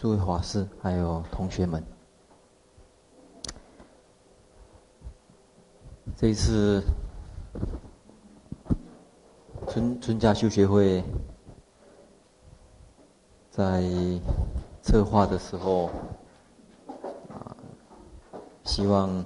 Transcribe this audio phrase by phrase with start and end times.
[0.00, 1.84] 诸位法师，还有同学们，
[6.16, 6.82] 这一次
[9.68, 11.04] 春春假修学会
[13.50, 13.84] 在
[14.80, 15.90] 策划的时候，
[17.28, 17.54] 啊，
[18.64, 19.22] 希望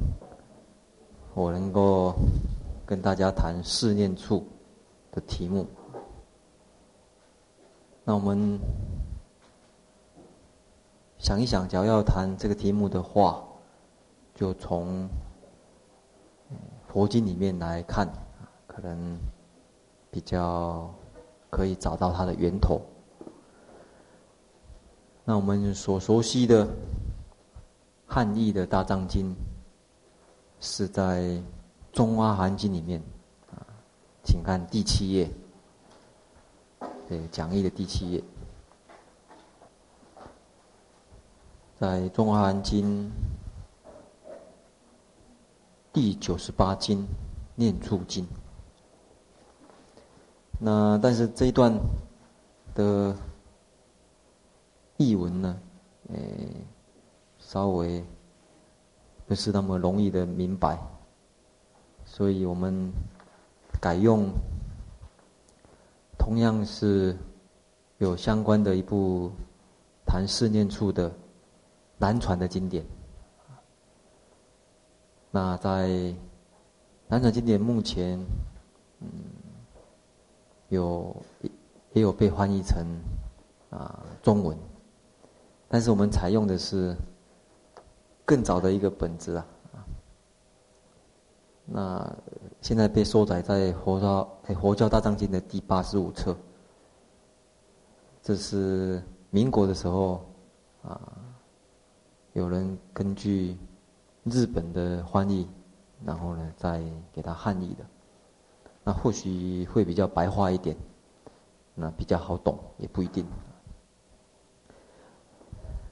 [1.35, 2.13] 我能够
[2.85, 4.45] 跟大家谈四念处
[5.13, 5.68] 的题目。
[8.03, 8.59] 那我们。
[11.25, 13.43] 想一想，假如要谈这个题目的话，
[14.35, 15.09] 就从
[16.87, 18.07] 佛经里面来看，
[18.67, 19.19] 可能
[20.11, 20.95] 比较
[21.49, 22.79] 可以找到它的源头。
[25.25, 26.68] 那我们所熟悉的
[28.07, 29.35] 汉译的大藏经，
[30.61, 31.23] 是在
[31.91, 33.03] 《中阿含经》里面，
[34.23, 35.31] 请看第七页，
[37.09, 38.23] 对，讲义的第七页。
[41.85, 43.05] 在《中华经》
[45.93, 47.07] 第九十八经
[47.55, 48.27] 念处经，
[50.59, 51.79] 那但是这一段
[52.75, 53.15] 的
[54.97, 55.61] 译文呢，
[56.09, 56.49] 诶，
[57.39, 58.03] 稍微
[59.27, 60.79] 不是那么容易的明白，
[62.07, 62.91] 所以我们
[63.79, 64.31] 改用
[66.19, 67.15] 同样是
[67.98, 69.31] 有相关的一部
[70.07, 71.13] 谈四念处的。
[72.05, 72.85] 南传的经典，
[75.31, 76.15] 那在
[77.09, 78.23] 南传经典目前，
[79.01, 79.09] 嗯，
[80.69, 81.17] 有
[81.95, 82.85] 也有被翻译成
[83.71, 84.55] 啊中文，
[85.67, 86.95] 但是我们采用的是
[88.27, 89.47] 更早的一个本子啊，
[91.65, 92.17] 那
[92.61, 94.29] 现在被收载在佛教
[94.61, 96.37] 《佛教大藏经》的第八十五册，
[98.23, 100.23] 这是民国的时候
[100.83, 101.01] 啊。
[102.35, 103.57] 有人根据
[104.25, 105.48] 日本的翻译，
[106.05, 106.83] 然后呢，再
[107.13, 107.86] 给他汉译的，
[108.83, 110.77] 那或许会比较白话一点，
[111.77, 113.25] 那比较好懂，也不一定。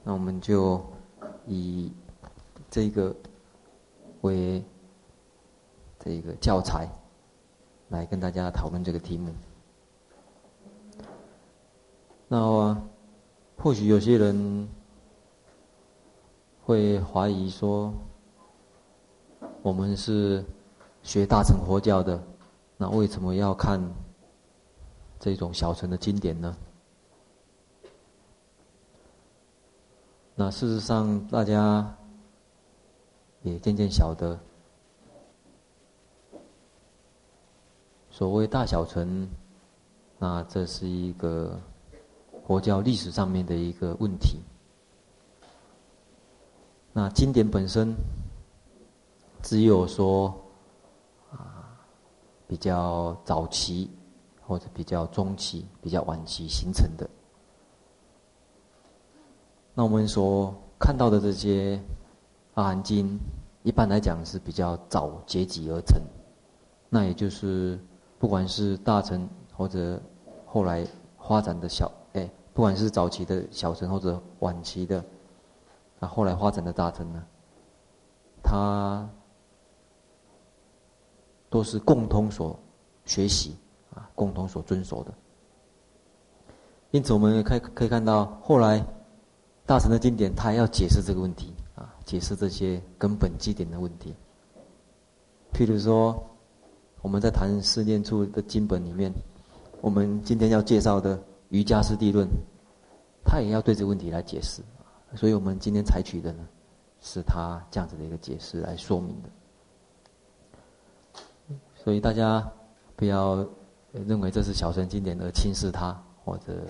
[0.02, 0.84] 那我们就
[1.46, 1.92] 以
[2.68, 3.14] 这个
[4.22, 4.64] 为
[6.00, 6.90] 这个教材，
[7.90, 9.32] 来跟大家讨论这个题目。
[12.26, 12.76] 那
[13.56, 14.68] 或许有些人。
[16.64, 17.92] 会怀疑说，
[19.62, 20.44] 我们是
[21.02, 22.22] 学大乘佛教的，
[22.76, 23.80] 那为什么要看
[25.18, 26.56] 这种小乘的经典呢？
[30.34, 31.94] 那事实上，大家
[33.42, 34.38] 也渐渐晓得，
[38.08, 39.28] 所谓大小乘，
[40.18, 41.60] 那这是一个
[42.46, 44.38] 佛教历史上面的一个问题。
[46.94, 47.96] 那经典本身，
[49.42, 50.28] 只有说
[51.30, 51.72] 啊，
[52.46, 53.90] 比较早期
[54.46, 57.08] 或者比较中期、比较晚期形成的。
[59.72, 61.80] 那我们所看到的这些
[62.54, 63.18] 阿含经，
[63.62, 65.98] 一般来讲是比较早结集而成。
[66.90, 67.80] 那也就是，
[68.18, 69.26] 不管是大乘
[69.56, 69.98] 或者
[70.44, 70.86] 后来
[71.18, 75.02] 发展的小，哎，不管是早期的小乘或者晚期的。
[76.02, 77.22] 那后来发展的大乘呢，
[78.42, 79.08] 他
[81.48, 82.58] 都是共同所
[83.04, 83.56] 学习
[83.94, 85.14] 啊，共同所遵守的。
[86.90, 88.84] 因此，我们可以可以看到，后来
[89.64, 94.12] 大乘的经典，他也要解释这个问题啊，解释这些根本基点的问题。
[95.52, 96.20] 譬如说，
[97.00, 99.14] 我们在谈四念处的经本里面，
[99.80, 101.16] 我们今天要介绍的
[101.50, 102.26] 《瑜伽师地论》，
[103.24, 104.60] 他也要对这个问题来解释。
[105.14, 106.48] 所以我们今天采取的呢，
[107.00, 109.28] 是他这样子的一个解释来说明的。
[111.74, 112.50] 所以大家
[112.94, 113.46] 不要
[113.92, 116.64] 认为这是小乘经典而轻视它，或者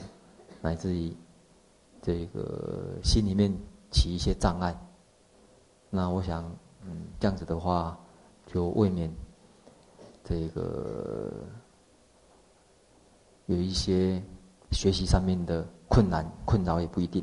[0.61, 1.15] 乃至于
[2.01, 3.53] 这个心里面
[3.91, 4.75] 起一些障碍。
[5.91, 6.45] 那我想，
[6.87, 7.99] 嗯，这样子的话，
[8.47, 9.13] 就未免
[10.25, 11.31] 这个
[13.47, 14.23] 有一些
[14.71, 17.23] 学习上面的困难、困扰也不一定。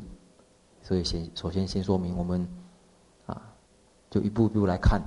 [0.90, 2.48] 所以先首先先说明我们，
[3.26, 3.40] 啊，
[4.10, 5.00] 就一步一步来看，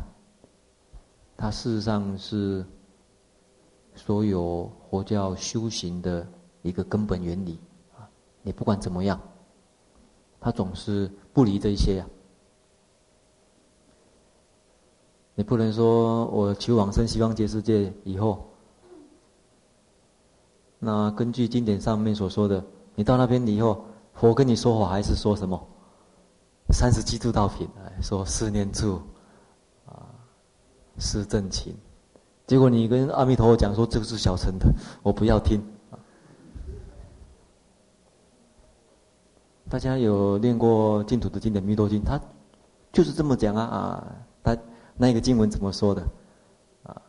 [1.35, 2.65] 它事实上是
[3.93, 6.25] 所有佛教修行的
[6.61, 7.59] 一个根本原理
[7.97, 8.07] 啊。
[8.43, 9.19] 你不管怎么样，
[10.39, 12.07] 它总是不离这一些呀。
[15.35, 18.47] 你不能说我求往生西方极世界以后，
[20.79, 22.63] 那根据经典上面所说的，
[22.95, 23.83] 你到那边以后，
[24.13, 25.61] 佛跟你说法还是说什么？
[26.71, 27.67] 三十七度道品，
[28.01, 29.01] 说四念处，
[29.85, 30.09] 啊，
[30.97, 31.75] 是正勤。
[32.45, 34.67] 结果你跟阿弥陀佛讲说这个是小乘的，
[35.01, 35.61] 我不要听。
[39.69, 42.19] 大家有念过净土的经典《弥陀经》，他
[42.91, 44.15] 就是这么讲啊啊！
[44.43, 44.57] 他
[44.95, 46.07] 那个经文怎么说的？
[46.83, 47.01] 啊，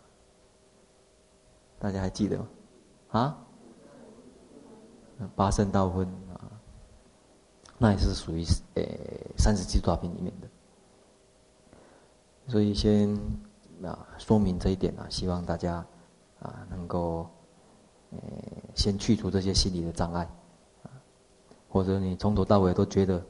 [1.78, 2.46] 大家还记得吗？
[3.10, 3.38] 啊？
[5.36, 6.08] 八圣道分，
[7.84, 8.42] 那也是属于
[8.76, 8.82] 呃
[9.36, 10.48] 三十七作品里面的。
[12.48, 13.14] 所以先
[13.82, 15.84] 啊说明这一点啊，希望大家
[16.40, 17.28] 啊能够
[18.10, 18.18] 呃
[18.74, 20.26] 先去除这些心理的障碍。
[21.68, 23.22] 或者你从头到尾都觉得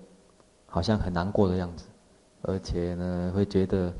[0.66, 1.86] 好像很难过的样子，
[2.42, 3.92] 而且呢，会觉得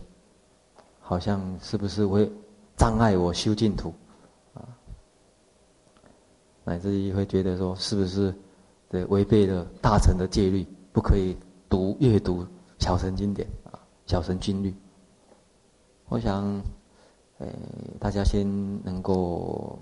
[1.01, 2.31] 好像是不是会
[2.77, 3.93] 障碍我修净土
[4.53, 4.63] 啊？
[6.63, 8.33] 乃至于会觉得说，是不是
[8.95, 11.37] 对违背了大乘的戒律，不可以
[11.69, 12.47] 读阅读
[12.79, 13.75] 小乘经典啊，
[14.07, 14.73] 小乘经律。
[16.09, 16.63] 我想，
[17.39, 17.53] 诶，
[17.99, 18.47] 大家先
[18.85, 19.77] 能够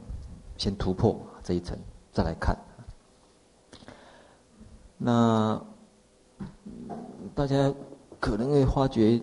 [0.57, 1.77] 先突破这一层，
[2.11, 2.57] 再来看。
[4.97, 5.63] 那
[7.35, 7.71] 大家
[8.19, 9.21] 可能会发觉，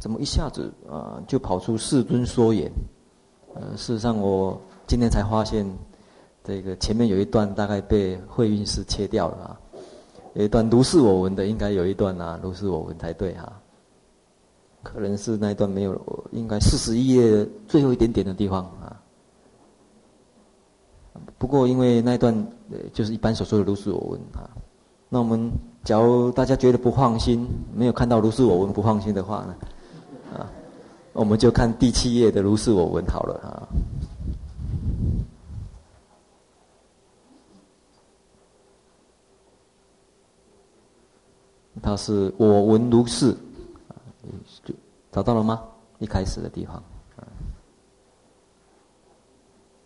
[0.00, 2.72] 怎么一下子啊就跑出世尊说言？
[3.54, 5.66] 呃，事实上我今天才发现，
[6.48, 9.60] 这个前面有一段大概被慧韵师切掉了啊，
[10.32, 13.52] 有一段如是我闻的，应该有一段啊如是我闻才对哈、
[14.82, 18.96] 可能是那一段没有，应该四十一页最后一点点的地方啊。
[21.36, 22.34] 不过因为那一段
[22.94, 24.48] 就是一般所说的如是我闻啊。
[25.10, 25.52] 那我们
[25.84, 29.54] 假如大家觉得不放心，没有看到如是我闻不放心的话呢，
[30.38, 30.50] 啊，
[31.12, 33.68] 我们就看第七页的如是我闻好了啊。
[41.82, 43.30] 它是我闻如是，
[43.88, 43.96] 啊，
[44.64, 44.74] 就
[45.10, 45.62] 找到了吗？
[45.98, 46.82] 一开始的地方，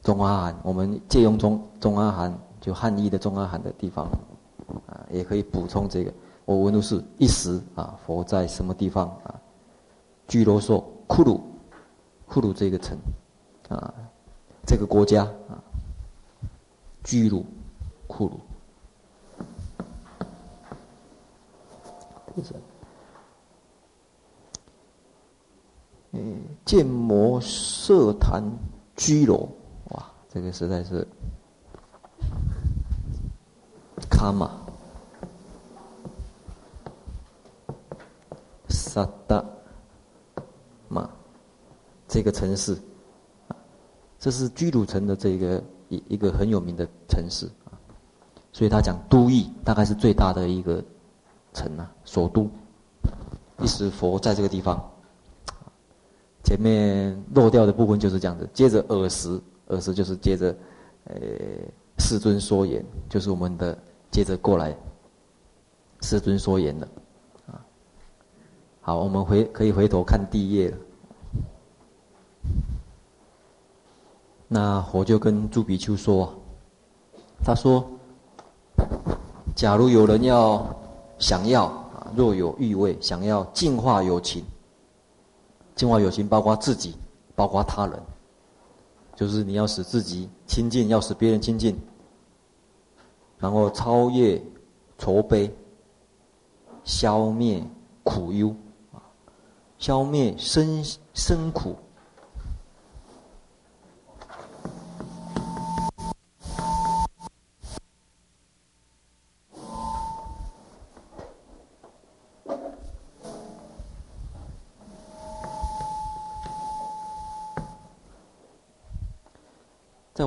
[0.03, 4.07] 中阿含，我们借用中中阿含，就汉译的中阿含的地方。
[4.87, 6.13] 啊，也可以补充这个。
[6.45, 9.35] 我闻如是，一时啊，佛在什么地方啊？
[10.27, 11.41] 居罗说库鲁，
[12.27, 12.97] 库鲁这个城，
[13.69, 13.93] 啊，
[14.67, 15.61] 这个国家啊，
[17.05, 17.45] 居鲁，
[18.07, 18.41] 库鲁。
[26.13, 28.43] 嗯，建摩社坛
[28.97, 29.49] 居罗，
[29.91, 31.07] 哇，这个实在是
[34.11, 34.51] 卡玛。
[38.69, 39.43] 萨达
[40.89, 41.09] 玛
[42.07, 42.77] 这个城市，
[44.19, 47.49] 这是居鲁城的这个一一个很有名的城市，
[48.53, 50.85] 所以他讲都邑大概是最大的一个
[51.53, 52.51] 城啊，首都。
[53.59, 54.83] 一时佛在这个地方，
[56.43, 58.49] 前面漏掉的部分就是这样子。
[58.53, 60.53] 接着尔时，尔时就是接着，
[61.05, 61.15] 呃，
[61.99, 63.79] 世尊说言，就是我们的
[64.11, 64.77] 接着过来，
[66.01, 66.89] 世尊说言的。
[68.81, 70.77] 好，我们回可以回头看第一页了。
[74.49, 76.35] 那我就跟朱比丘说，
[77.45, 77.89] 他说，
[79.55, 80.67] 假如有人要
[81.23, 84.45] 想要啊，若有欲为，想要净化友情，
[85.77, 86.97] 净化友情包括自己，
[87.37, 88.03] 包括他人，
[89.15, 91.79] 就是你要使自己亲近，要使别人亲近，
[93.39, 94.43] 然后超越
[94.99, 95.49] 愁悲，
[96.83, 97.65] 消灭
[98.03, 98.53] 苦忧。
[99.79, 101.77] 消灭生生苦，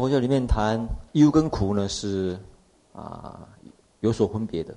[0.06, 2.40] 佛教里面谈忧跟苦呢，是
[2.94, 3.50] 啊
[4.02, 4.72] 有所分别的。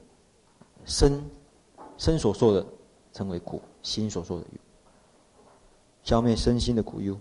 [0.86, 1.22] 身
[1.98, 2.66] 身所受的
[3.12, 4.58] 称为苦，心所受的忧。
[6.02, 7.14] 消灭身心的苦忧，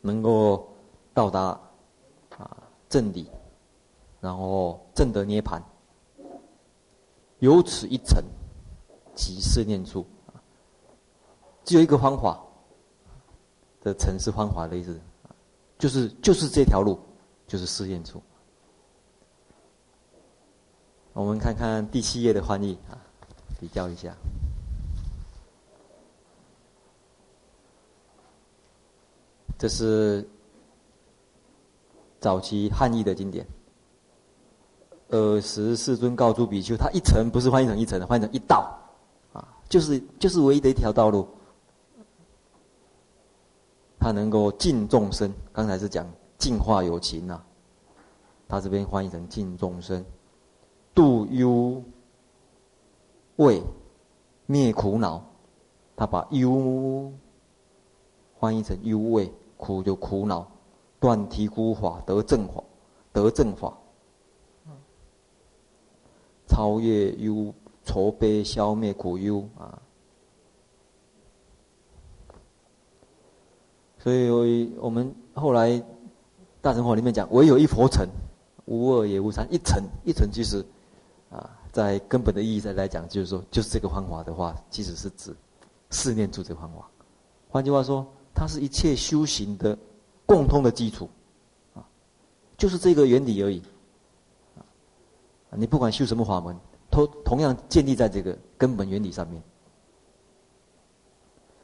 [0.00, 0.66] 能够
[1.14, 1.40] 到达
[2.36, 2.56] 啊
[2.88, 3.30] 正理，
[4.20, 5.62] 然后证得涅槃，
[7.38, 8.20] 由此一层，
[9.14, 10.04] 即四念处。
[11.64, 12.42] 只有一个方法
[13.82, 15.00] 的层是方法的意思，
[15.78, 16.98] 就是就是这条路，
[17.46, 18.22] 就是试验处。
[21.12, 22.96] 我们看看第七页的翻译啊，
[23.60, 24.14] 比较一下。
[29.58, 30.28] 这是
[32.20, 33.46] 早期汉译的经典。
[35.08, 38.76] 尔时世尊告诸比丘，他一层不是翻译成一层的，翻译成一道
[39.32, 41.28] 啊，就是就是唯一的一条道路。
[44.06, 46.06] 它能够尽众生，刚才是讲
[46.38, 47.44] 净化有情呐、啊，
[48.46, 50.04] 他这边翻译成尽众生，
[50.94, 51.82] 度忧
[53.34, 53.60] 畏，
[54.46, 55.20] 灭苦恼，
[55.96, 57.12] 他把忧
[58.38, 60.46] 翻译成忧畏，苦就苦恼，
[61.00, 62.62] 断提孤法得正法，
[63.12, 63.76] 得正法，
[66.46, 67.52] 超越忧
[67.84, 69.82] 愁悲，消灭苦忧啊。
[74.06, 75.82] 所以我们后来
[76.60, 78.06] 大乘法里面讲，唯有一佛乘，
[78.66, 79.44] 无二也无三。
[79.52, 80.64] 一乘一乘，其实
[81.28, 85.34] 啊，在根本的意义上来讲，就是说，就是这个方法的话，其实是指
[85.90, 86.88] 四念住这个方法。
[87.48, 89.76] 换句话说，它是一切修行的
[90.24, 91.10] 共通的基础
[91.74, 91.82] 啊，
[92.56, 93.60] 就是这个原理而已。
[94.56, 94.62] 啊，
[95.50, 96.56] 你不管修什么法门，
[96.90, 99.42] 都同样建立在这个根本原理上面。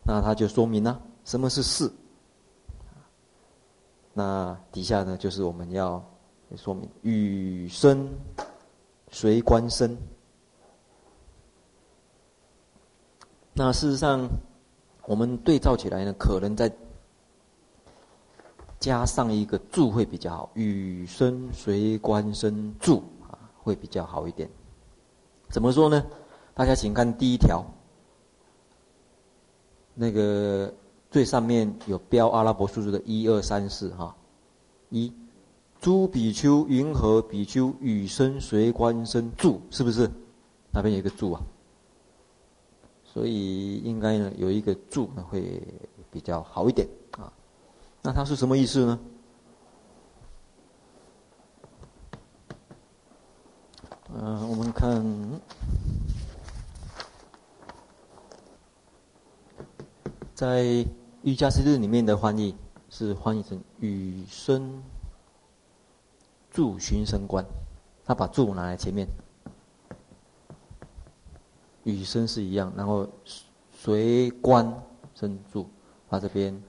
[0.04, 1.88] 那它就说明了什么是四。
[4.14, 6.04] 那底下呢，就是我们要
[6.57, 8.09] 说明与身
[9.11, 9.97] 随观身。
[13.54, 14.28] 那事实上，
[15.07, 16.71] 我们对照起来呢，可能再
[18.78, 24.47] 加上一个住会比较好，与身随观身住啊，会比较好一点。
[25.49, 26.04] 怎么说呢？
[26.52, 27.64] 大家请看第一条，
[29.95, 30.71] 那个。
[31.12, 34.16] 最上面有标阿拉伯数字的一二三四哈，
[34.88, 35.12] 一，
[35.78, 40.11] 朱比丘云何比丘与身随观身住，是不是？
[40.71, 41.42] 那边有一个住啊，
[43.04, 45.62] 所以应该呢有一个住呢会
[46.11, 46.88] 比较好一点
[47.19, 47.31] 啊。
[48.00, 48.99] 那它是什么意思呢？
[54.14, 55.04] 嗯、呃，我们看。
[60.35, 60.85] 在
[61.23, 62.57] 瑜伽师日里面的翻译
[62.91, 64.83] 是翻译成“与身
[66.50, 67.47] 住寻声观”，
[68.05, 69.07] 他把“住”拿来前面
[71.85, 73.09] ，“与身”是一样，然后
[73.71, 74.83] 随观
[75.14, 75.67] 身住，
[76.11, 76.61] 他这边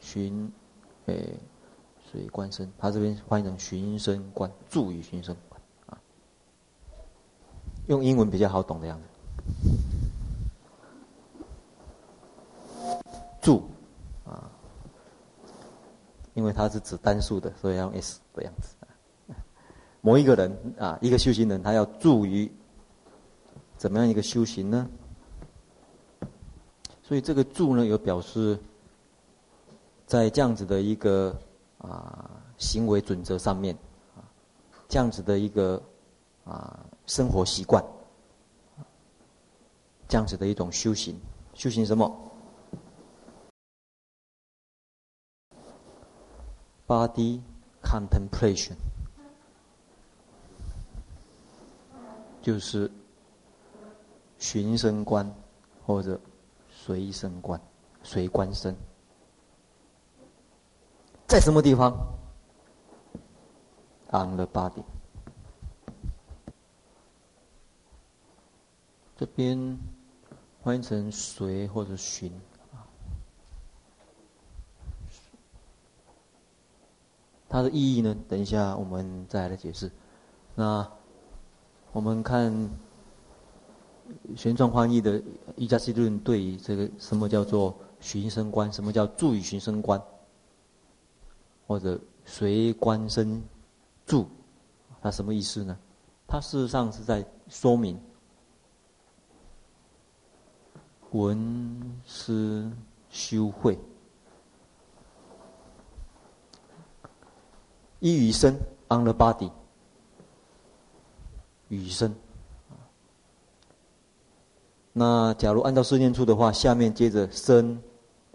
[0.00, 0.50] 寻，
[1.04, 1.38] 诶，
[2.10, 6.00] 随观身，他这边翻译成“寻声观”，住与寻声观啊，
[7.88, 9.04] 用英文比较好懂的样子。
[13.42, 13.68] 住，
[16.38, 18.76] 因为它是指单数的，所以要用 s 的样子。
[20.00, 22.48] 某一个人啊，一个修行人，他要住于
[23.76, 24.88] 怎么样一个修行呢？
[27.02, 28.56] 所以这个住呢，有表示
[30.06, 31.36] 在这样子的一个
[31.78, 33.76] 啊行为准则上面，
[34.14, 34.22] 啊，
[34.88, 35.82] 这样子的一个
[36.44, 37.84] 啊生活习惯，
[40.06, 41.18] 这样子的一种修行，
[41.54, 42.27] 修行什么
[46.88, 47.42] ？Body
[47.82, 48.74] contemplation，
[52.40, 52.90] 就是
[54.38, 55.30] 寻声观
[55.84, 56.18] 或者
[56.70, 57.60] 随声观、
[58.02, 58.74] 随观身，
[61.26, 61.92] 在什么地方
[64.10, 64.82] ？On the body。
[69.14, 69.78] 这边
[70.62, 72.32] 翻译成随或者寻。
[77.48, 78.14] 它的意义呢？
[78.28, 79.90] 等一下我们再来解释。
[80.54, 80.86] 那
[81.92, 82.52] 我们看
[84.36, 85.18] 玄奘翻译的
[85.56, 90.00] 《瑜伽师地论》对于这个什么叫做寻声观，什么叫住于寻声观，
[91.66, 93.42] 或者随观身
[94.04, 94.26] 住，
[95.00, 95.78] 它什么意思呢？
[96.26, 97.98] 它事实上是在说明
[101.12, 102.70] 闻思
[103.08, 103.78] 修慧。
[108.00, 108.54] 依于身
[108.88, 109.50] ，on the body，
[111.68, 112.14] 与身。
[114.92, 117.80] 那假如按照四念处的话，下面接着身、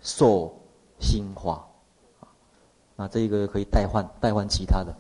[0.02, 0.54] 受、
[1.00, 1.66] 心、法。
[2.96, 4.96] 那这个可以代换，代换其他的。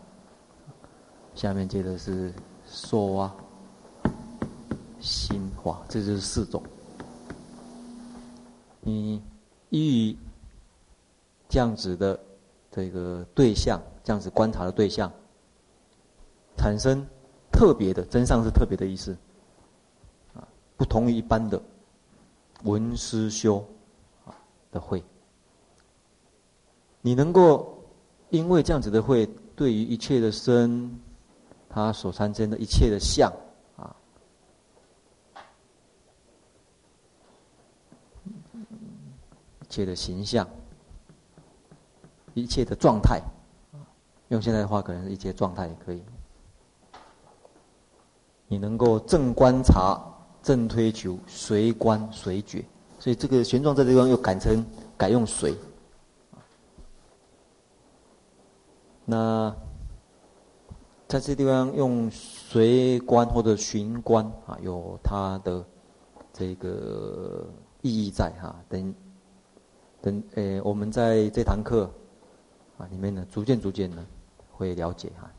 [1.35, 2.33] 下面接着是
[2.65, 3.35] 受啊、
[4.99, 6.61] 心、法，这就是四种。
[8.81, 9.21] 你
[9.69, 10.17] 依于
[11.49, 12.19] 这样子的
[12.71, 13.81] 这个对象。
[14.03, 15.11] 这样子观察的对象，
[16.57, 17.05] 产生
[17.51, 19.15] 特别的真相是特别的意思，
[20.33, 21.61] 啊，不同于一般的
[22.63, 23.65] 文思修
[24.25, 24.35] 啊
[24.71, 25.03] 的会。
[27.01, 27.77] 你能够
[28.29, 30.99] 因为这样子的会，对于一切的身，
[31.69, 33.31] 他所产生的一切的相，
[33.75, 33.95] 啊，
[39.61, 40.47] 一切的形象，
[42.33, 43.21] 一切的状态，
[44.33, 46.01] 用现在的话，可能是一些状态也可以。
[48.47, 50.01] 你能够正观察、
[50.41, 52.65] 正推求、随观随觉，
[52.99, 54.65] 所以这个玄奘这地方又改成
[54.97, 55.55] 改用随。
[59.05, 59.55] 那
[61.07, 65.63] 在这地方用随观或者寻观啊，有它的
[66.31, 67.47] 这个
[67.81, 68.55] 意义在哈。
[68.67, 68.95] 等
[70.01, 71.87] 等，诶，我们在这堂课
[72.79, 74.03] 啊里面呢，逐渐逐渐呢
[74.53, 75.29] 会了解哈。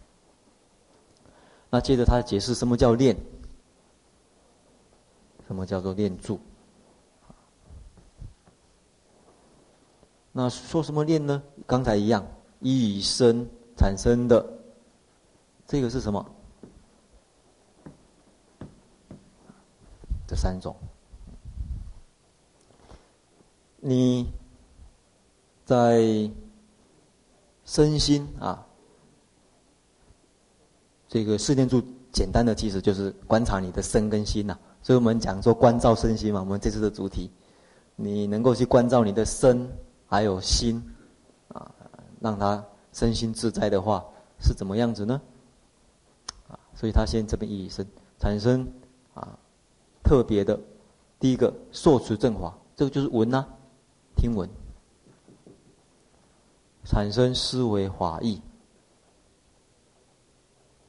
[1.71, 3.17] 那接着他解释什么叫念，
[5.47, 6.39] 什么叫做念住。
[10.33, 11.43] 那说什么念呢？
[11.67, 12.27] 刚才一样。
[12.61, 14.43] 一生产生的，
[15.67, 16.25] 这个是什么？
[20.27, 20.75] 这三种，
[23.81, 24.33] 你
[25.67, 26.31] 在
[27.67, 28.67] 身心啊，
[31.15, 31.81] 这个四念住
[32.11, 37.31] 简单的其实就是观察你的身跟心呐、所以我们讲说观照身心嘛，我们这次的主题，
[37.95, 39.71] 你能够去关照你的身
[40.09, 40.83] 还有心。
[41.47, 41.71] 啊
[42.19, 44.05] 让他身心自在的话，
[44.41, 45.21] 是怎么样子呢？
[46.49, 47.87] 啊，所以他先这边一生
[48.19, 48.67] 产生
[49.15, 49.39] 啊，
[50.03, 50.59] 特别的，
[51.21, 53.47] 第一个受持正法，这个就是闻呐、
[54.17, 54.51] 听闻，
[56.85, 58.43] 产生思维法义，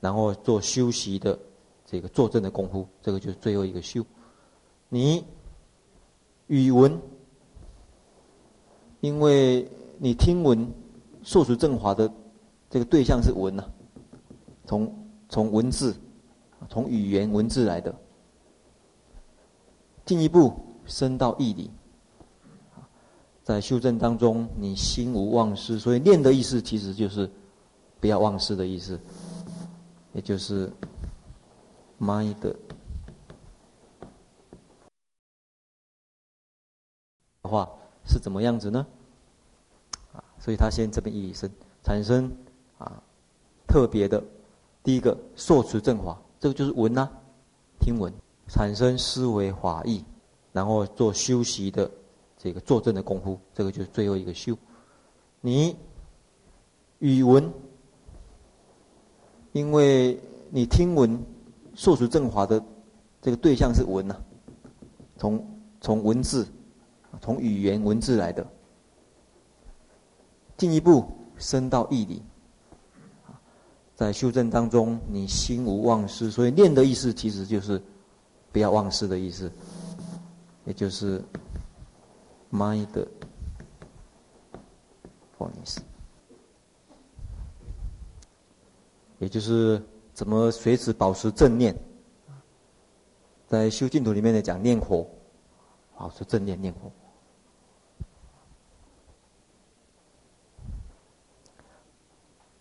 [0.05, 1.35] 然后做修习的
[1.83, 4.05] 这个坐正的功夫，这个就是最后一个修。
[4.87, 5.25] 你
[6.45, 7.01] 语文，
[9.01, 10.71] 因为你听闻。
[11.23, 12.07] 受持正法的
[12.69, 13.69] 这个对象是文呐、啊，
[14.67, 14.95] 从
[15.27, 15.95] 从文字，
[16.69, 17.91] 从语言文字来的。
[20.05, 20.53] 进一步
[20.85, 21.71] 升到义理，
[23.41, 27.27] 在修正当中，你心无忘失，所以念的意思其实就是
[27.99, 28.99] 不要忘失的意思，
[30.15, 30.71] 也就是
[31.99, 32.55] mind 的
[37.43, 37.69] 话
[38.05, 38.87] 是怎么样子呢？
[40.13, 41.51] 啊所以他先这边一生
[41.83, 42.31] 产生
[42.77, 43.03] 啊
[43.67, 44.23] 特别的，
[44.81, 47.09] 第一个受持正法，这个就是闻呐、
[47.81, 48.13] 听闻
[48.47, 50.05] 产生思维法义，
[50.53, 51.91] 然后做修习的
[52.37, 54.57] 这个坐正的功夫，这个就是最后一个修。
[55.41, 55.75] 你
[56.99, 57.51] 语文，
[59.55, 61.17] 因为你听闻
[61.75, 62.61] 受持正法的
[63.21, 64.19] 这个对象是闻呐、啊，
[65.15, 65.47] 从
[65.79, 66.45] 从文字，
[67.21, 68.45] 从语言文字来的。
[70.57, 71.05] 进一步
[71.37, 72.21] 升到义理，
[73.95, 77.81] 在修正当中，你心无忘失，所以念的意思其实就是
[78.51, 79.49] 不要忘失的意思，
[80.65, 81.23] 也就是
[82.51, 83.05] mindfulness，
[89.19, 89.81] 也就是
[90.13, 91.75] 怎么随时保持正念，
[93.47, 95.07] 在修净土里面呢讲念佛，
[95.95, 96.91] 保持正念念佛。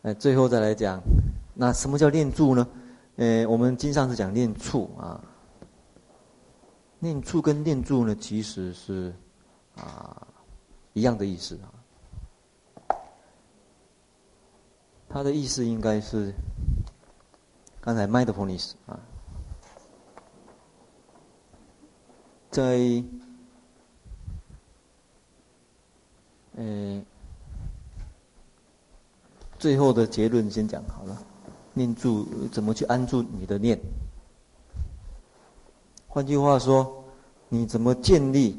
[0.03, 1.01] 哎，最后再来讲，
[1.55, 2.67] 那什么叫念住呢？
[3.17, 5.23] 呃，我们经上是讲念处啊，
[6.99, 9.15] 念处跟念住呢，其实是
[9.77, 10.27] 啊
[10.93, 11.73] 一样的意思啊。
[15.15, 16.35] 他的意思应该是
[17.81, 18.99] 刚才麦德福尼斯啊，
[22.51, 23.05] 在
[26.57, 27.01] 呃。
[29.57, 31.17] 最后的结论先讲好了，
[31.75, 33.81] 念住怎么去安住你的念？
[36.09, 37.05] 换句话说，
[37.49, 38.59] 你怎么建立？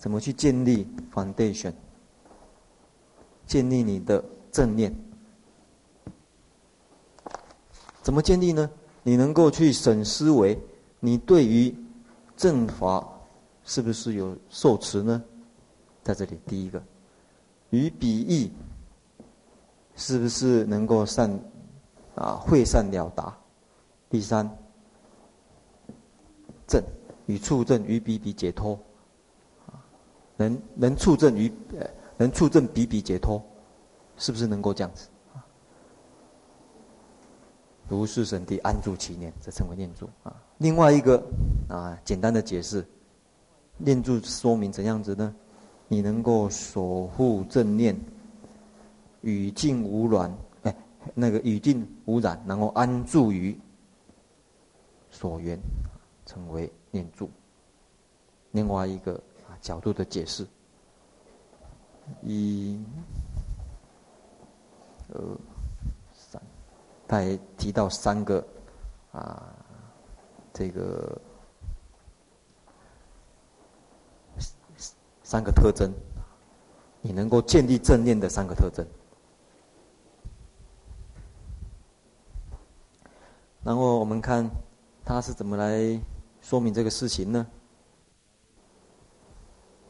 [0.00, 1.74] 怎么去建立 foundation？
[3.46, 4.94] 建立你的正念？
[8.02, 8.70] 怎么建立呢？
[9.02, 10.58] 你能够去审思维，
[11.00, 11.74] 你对于
[12.34, 13.06] 正法
[13.62, 15.22] 是不是有受持呢？
[16.02, 16.82] 在这里，第一个，
[17.68, 18.50] 与彼义
[19.96, 21.30] 是不是能够善
[22.14, 23.36] 啊会善了达？
[24.08, 24.50] 第三，
[26.66, 26.82] 正
[27.26, 28.78] 与处正与彼比解脱，
[30.40, 31.52] 能能处正于
[32.16, 33.42] 能处正比比解脱，
[34.16, 35.06] 是不是能够这样子？
[37.88, 40.34] 如是神地安住其念，这称为念住啊。
[40.56, 41.22] 另外一个
[41.68, 42.86] 啊，简单的解释，
[43.76, 45.34] 念住说明怎样子呢？
[45.88, 47.94] 你能够守护正念，
[49.20, 50.74] 语境无染，哎，
[51.14, 53.58] 那个语境无染，然后安住于
[55.10, 55.58] 所缘，
[56.24, 57.28] 称为念住。
[58.52, 59.20] 另外一个
[59.60, 60.46] 角度的解释。
[62.22, 62.82] 一、
[65.12, 65.38] 二、
[66.12, 66.42] 三，
[67.06, 68.44] 他也提到三个
[69.12, 69.54] 啊，
[70.52, 71.20] 这个
[75.22, 75.92] 三个特征，
[77.00, 78.84] 你能够建立正念的三个特征。
[83.62, 84.50] 然后我们看
[85.04, 86.00] 他是怎么来
[86.40, 87.46] 说明这个事情呢？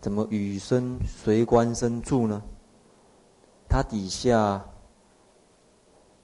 [0.01, 2.43] 怎么与身随观身住呢？
[3.69, 4.65] 他底下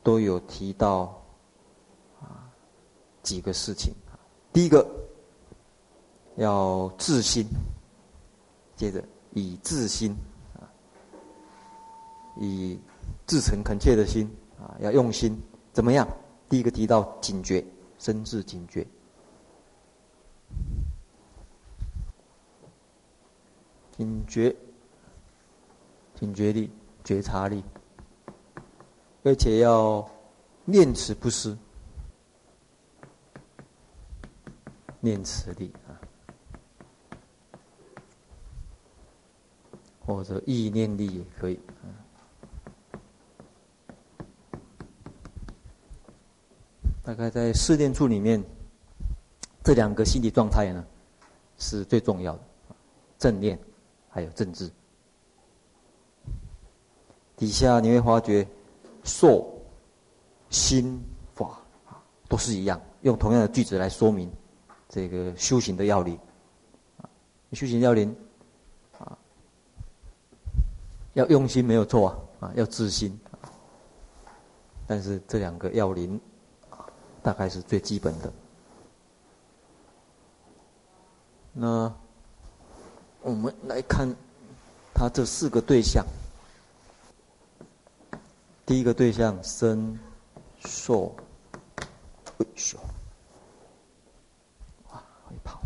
[0.02, 1.22] 都有提到
[2.20, 2.50] 啊
[3.22, 3.94] 几个事情。
[4.52, 4.84] 第一个
[6.36, 7.46] 要自心，
[8.74, 10.16] 接着以自心
[10.54, 10.64] 啊，
[12.40, 12.78] 以
[13.26, 15.38] 至诚恳切的心啊，要用心，
[15.72, 16.08] 怎么样？
[16.48, 17.64] 第一个提到警觉，
[17.98, 18.86] 深自警觉。
[23.96, 24.54] 警觉、
[26.14, 26.70] 警觉力、
[27.02, 27.64] 觉察力，
[29.24, 30.06] 而且要
[30.66, 31.56] 念慈不失，
[35.00, 35.96] 念慈力啊，
[40.04, 41.58] 或者意念力也可以。
[47.02, 48.44] 大概在四念处里面，
[49.64, 50.84] 这两个心理状态呢，
[51.56, 52.40] 是最重要的，
[53.16, 53.58] 正念。
[54.16, 54.72] 还有政治，
[57.36, 58.48] 底下你会发觉，
[59.04, 59.46] 受、
[60.48, 61.60] 心、法，
[62.26, 64.32] 都是一样，用同样的句子来说明
[64.88, 66.18] 这个修行的要领。
[67.52, 68.16] 修行要领
[68.98, 69.18] 啊，
[71.12, 73.20] 要用心没有错啊，啊，要自心。
[74.86, 76.18] 但是这两个要领，
[77.22, 78.32] 大概是最基本的。
[81.52, 81.94] 那。
[83.26, 84.14] 我们来看
[84.94, 86.06] 他这四个对象。
[88.64, 89.98] 第一个对象身
[90.60, 91.12] 受，
[92.38, 92.78] 哎呦，
[94.92, 95.60] 哇，会跑。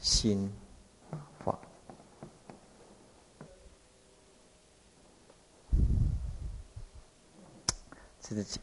[0.00, 0.52] 心。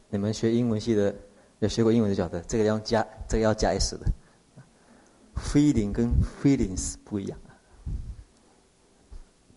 [0.09, 1.13] 你们学英文系的，
[1.59, 4.05] 有学过英文就晓得，这个要加，这个要加 s 的。
[5.35, 6.11] feeling 跟
[6.43, 7.39] feelings 不一样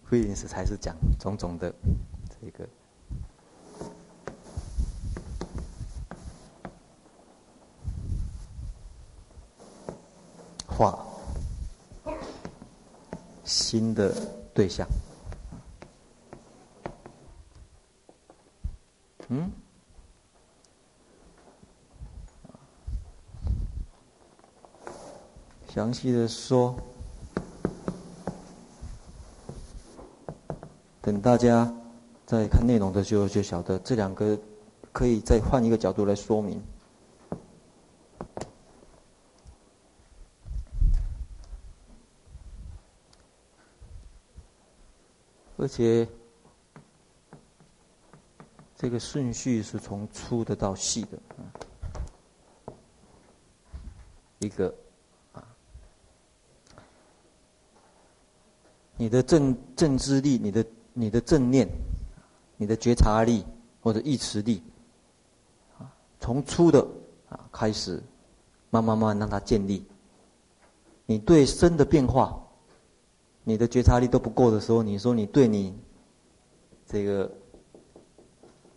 [0.08, 1.74] ，feelings 才是讲种种的
[2.40, 2.68] 这个
[10.66, 11.04] 话，
[13.44, 14.14] 新的
[14.54, 14.86] 对象，
[19.28, 19.50] 嗯。
[25.74, 26.76] 详细的说，
[31.00, 31.74] 等大家
[32.26, 34.38] 在看内容的时候就晓得，这两个
[34.92, 36.62] 可以再换一个角度来说明。
[45.56, 46.06] 而且，
[48.76, 51.18] 这个顺序是从粗的到细的，
[54.40, 54.74] 一个。
[59.02, 61.68] 你的正正知力，你的你的正念，
[62.56, 63.44] 你的觉察力
[63.80, 64.62] 或者意识力，
[65.76, 66.86] 啊，从粗的
[67.28, 68.00] 啊开始，
[68.70, 69.84] 慢慢慢让它建立。
[71.04, 72.40] 你对身的变化，
[73.42, 75.76] 你的觉察力都不够的时候，你说你对你
[76.86, 77.28] 这个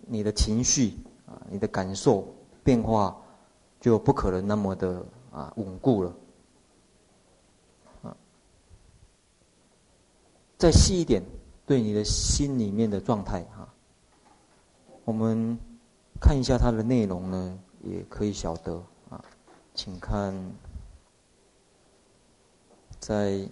[0.07, 2.27] 你的情绪啊，你的感受
[2.63, 3.15] 变化，
[3.79, 6.11] 就不可能那么的啊稳固了。
[10.65, 11.21] 再细一点，
[11.67, 13.71] 对你的心里面的状态哈，
[15.03, 15.55] 我们
[16.19, 18.73] 看一下它的内容呢，也可以晓得
[19.11, 19.23] 啊。
[19.75, 20.33] 请看，
[22.99, 23.47] 在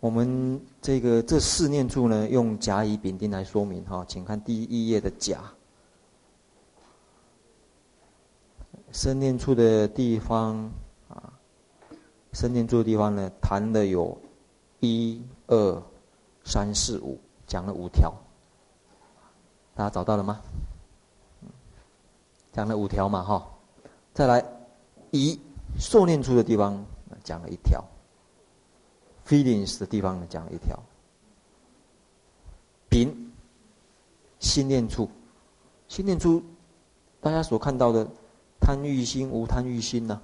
[0.00, 4.02] 我们这个这四念处呢，用甲乙丙丁来说明哈。
[4.08, 5.52] 请看第一页的甲，
[8.90, 10.56] 生念处的地方
[11.10, 11.30] 啊，
[12.32, 14.18] 生念处的地方呢，谈的有
[14.80, 15.82] 一二。
[16.46, 18.14] 三四五讲了五条，
[19.74, 20.40] 大家找到了吗？
[22.52, 23.46] 讲了五条嘛，哈。
[24.14, 24.42] 再来，
[25.10, 25.38] 乙
[25.76, 26.82] 受念处的地方
[27.24, 27.84] 讲了一条
[29.26, 30.80] ，feelings 的地方讲了一条，
[32.88, 33.32] 丙
[34.38, 35.10] 心念处，
[35.88, 36.40] 心念处，
[37.20, 38.08] 大家所看到的
[38.60, 40.22] 贪欲心、无贪欲心呢、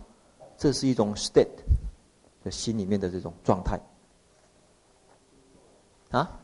[0.57, 1.49] 这是一种 state
[2.45, 3.79] 的心里面的这种状态。
[6.13, 6.41] 啊？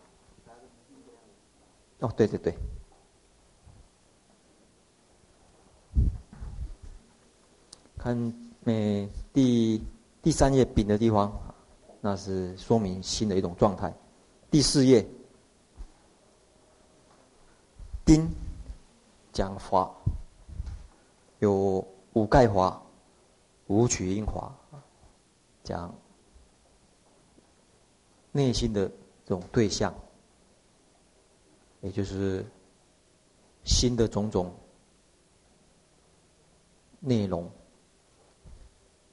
[2.01, 2.57] 哦，对对对。
[7.97, 8.17] 看，
[8.65, 9.83] 每第
[10.23, 11.33] 第三页丙的地方，
[12.01, 13.93] 那是说明新的一种状态。
[14.51, 15.05] 第四页
[18.05, 18.31] 丁
[19.33, 19.93] 讲法，
[21.41, 22.81] 有五盖法、
[23.67, 24.55] 五取因法，
[25.65, 25.93] 讲
[28.31, 28.91] 内心的
[29.29, 29.95] 这种对象，
[31.83, 32.43] 也就是
[33.63, 34.51] 心的种种
[36.99, 37.47] 内容。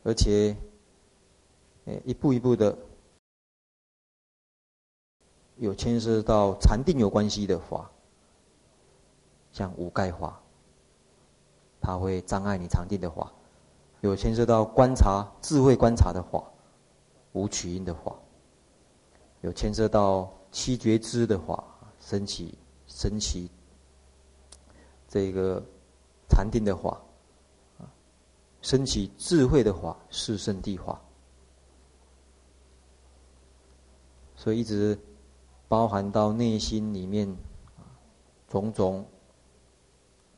[0.06, 0.56] 而且，
[2.06, 2.78] 一步一步的
[5.58, 7.91] 有牵涉到禅定有关系的法，
[9.51, 10.41] 像五盖法，
[11.82, 13.34] 它会障碍你禅定的法；
[13.99, 16.41] 有牵涉到观察智慧观察的法，
[17.34, 18.17] 无取因的法；
[19.45, 21.63] 有牵涉到七觉支的法，
[21.99, 23.47] 升起升起
[25.08, 25.63] 这个
[26.27, 26.99] 禅定的法。
[28.62, 30.99] 升起智慧的法是圣地法，
[34.36, 34.97] 所以一直
[35.67, 37.31] 包含到内心里面，
[38.49, 39.05] 种种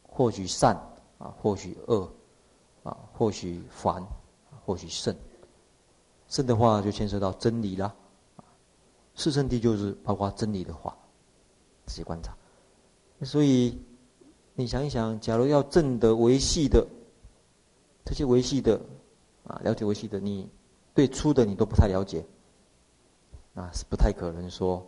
[0.03, 0.75] 或许善
[1.19, 2.11] 啊，或许恶
[2.83, 4.05] 啊，或许烦，
[4.65, 5.15] 或许圣。
[6.27, 7.95] 圣的话就牵涉到真理啦，
[9.17, 10.97] 是圣谛就是包括真理的话，
[11.85, 12.33] 仔细观察。
[13.23, 13.77] 所以
[14.53, 16.87] 你想一想，假如要证得维系的。
[18.05, 18.79] 这些维系的，
[19.43, 20.49] 啊，了解维系的，你
[20.93, 22.25] 对粗的你都不太了解，
[23.53, 24.87] 啊，是不太可能说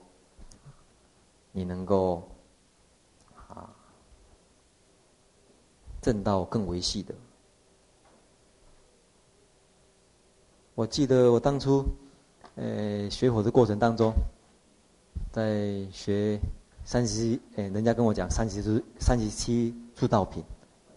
[1.51, 2.23] 你能够
[3.35, 3.75] 啊
[6.01, 7.13] 证到更维系的。
[10.75, 11.83] 我记得我当初，
[12.59, 14.13] 呃，学佛的过程当中，
[15.31, 16.37] 在学
[16.83, 20.43] 三十七，哎，人家跟我讲三十七三十七诸道品。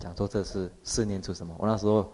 [0.01, 1.55] 讲说这是四念出什么？
[1.61, 2.11] 我那时候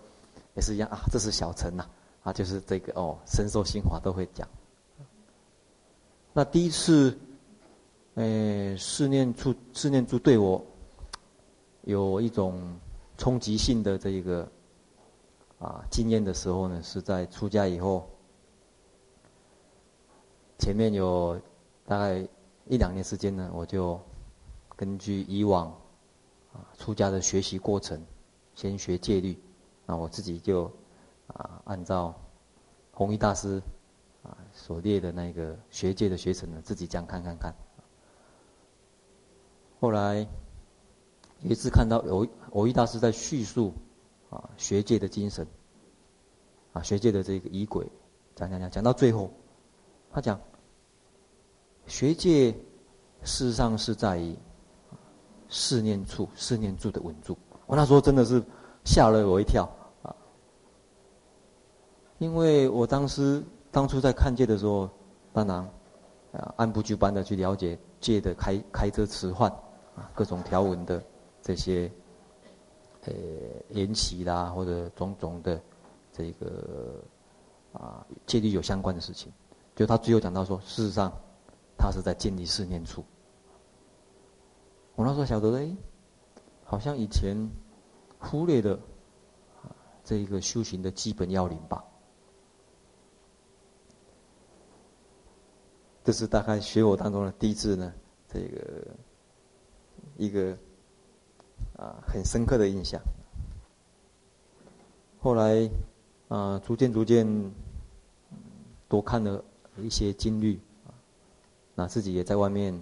[0.54, 1.87] 也是一样啊，这是小乘呐，
[2.24, 4.46] 啊，就是这个哦，深受心法都会讲。
[6.34, 7.16] 那第一次，
[8.16, 10.62] 诶，四念出四念出对我
[11.84, 12.78] 有一种
[13.16, 14.46] 冲击性的这一个
[15.58, 18.06] 啊经验的时候呢，是在出家以后，
[20.59, 21.40] 前面有
[21.87, 22.27] 大概
[22.66, 24.01] 一两年时间呢，我就
[24.77, 25.68] 根据以往
[26.53, 26.61] 啊。
[26.77, 28.05] 出家的学习过程，
[28.55, 29.38] 先学戒律，
[29.87, 30.71] 那我自己就
[31.29, 32.14] 啊按照
[32.92, 33.62] 弘一大师
[34.23, 37.55] 啊所列的那个学戒的学程呢，自己这样看看看。
[39.81, 40.27] 后来
[41.42, 43.73] 有一次看到有藕益大师在叙述
[44.29, 45.47] 啊学戒的精神，
[46.73, 47.87] 啊学戒的这个仪轨，
[48.35, 49.31] 讲讲讲讲到最后，
[50.11, 50.40] 他讲
[51.88, 52.53] 学界
[53.24, 54.37] 事实上是在于。
[55.51, 57.35] 四念处，四念住的稳住。
[57.64, 58.44] 我那时候真的是
[58.85, 59.66] 吓了我一跳
[60.03, 60.14] 啊！
[62.18, 64.90] 因为我当时当初在看戒的时候，
[65.33, 65.57] 当然
[66.33, 69.51] 啊按部就班的去了解戒的开开遮持换
[69.96, 71.03] 啊各种条文的
[71.40, 71.90] 这些
[73.07, 73.14] 呃
[73.70, 75.59] 缘起啦，或者种种的
[76.12, 77.03] 这个
[77.72, 79.33] 啊戒律有相关的事情。
[79.74, 81.11] 就他最后讲到说，事实上
[81.79, 83.05] 他是在建立四念处。
[84.97, 85.77] 我那时候晓得，哎，
[86.64, 87.49] 好像以前
[88.19, 88.79] 忽略的
[90.03, 91.85] 这一个修行的基本要领吧。
[96.03, 97.93] 这是大概学我当中的第一次呢，
[98.27, 98.97] 这个
[100.17, 100.57] 一个
[101.77, 103.01] 啊很深刻的印象。
[105.21, 105.71] 后来
[106.29, 107.53] 啊，逐渐逐渐
[108.88, 109.45] 多看了
[109.77, 110.59] 一些经律，
[111.79, 112.75] 那自己也在外面。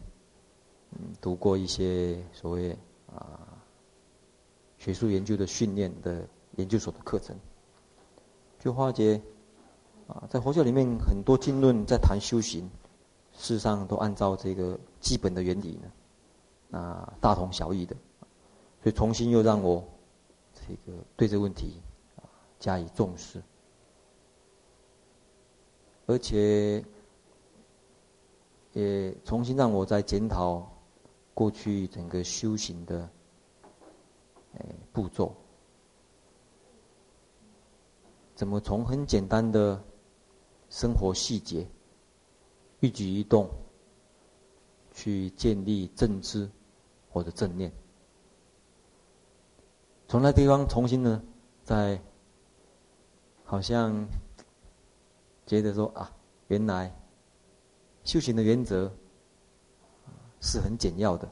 [0.93, 2.71] 嗯，读过一些所谓
[3.13, 3.59] 啊
[4.79, 7.37] 学术研究的训练的研究所的课程，
[8.61, 9.21] 就发觉
[10.07, 12.71] 啊，在佛教里面很多经论在谈修行，
[13.33, 17.97] 事实上都按照这个基本的原理呢，啊大同小异的，
[18.81, 19.85] 所以重新又让我
[20.55, 21.83] 这个对这个问题
[22.15, 22.23] 啊
[22.61, 23.43] 加以重视，
[26.07, 26.83] 而且
[28.77, 30.71] 也重新让我在检讨。
[31.33, 33.11] 过去整个修行的，
[34.91, 35.35] 步骤，
[38.35, 39.79] 怎么从很简单的
[40.71, 41.69] 生活细节、
[42.81, 43.51] 一举一动，
[44.95, 46.49] 去建立正知，
[47.11, 47.71] 或者正念。
[50.09, 51.23] 从那地方重新呢，
[51.65, 52.01] 在
[53.45, 54.09] 好像
[55.45, 56.11] 觉得说啊，
[56.49, 56.91] 原来
[58.07, 58.91] 修行的原则
[60.41, 61.29] 是很简要的。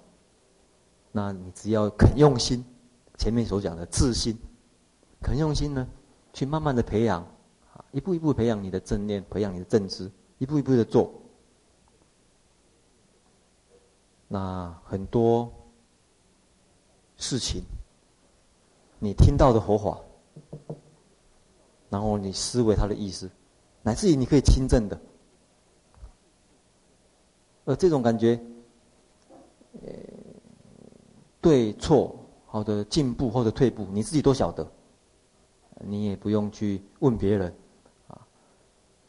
[1.13, 2.65] 那你只要肯用心，
[3.17, 4.37] 前面所讲的自心，
[5.23, 5.89] 肯用心呢，
[6.33, 7.25] 去慢慢的培养，
[7.93, 11.15] 一步一步培养你的正念，培养你的正知，一步一步的做。
[14.27, 15.53] 那很多
[17.17, 17.63] 事情，
[18.99, 20.01] 你听到的佛法，
[21.89, 23.31] 然后你思维它的意思，
[23.83, 25.01] 乃至于你可以亲证的，
[27.65, 28.39] 而这种感觉，
[29.83, 29.89] 呃，
[31.41, 32.15] 对错，
[32.47, 34.67] 好的进步或者退步，你自己都晓得，
[35.81, 37.55] 你也不用去问别人，
[38.09, 38.21] 啊，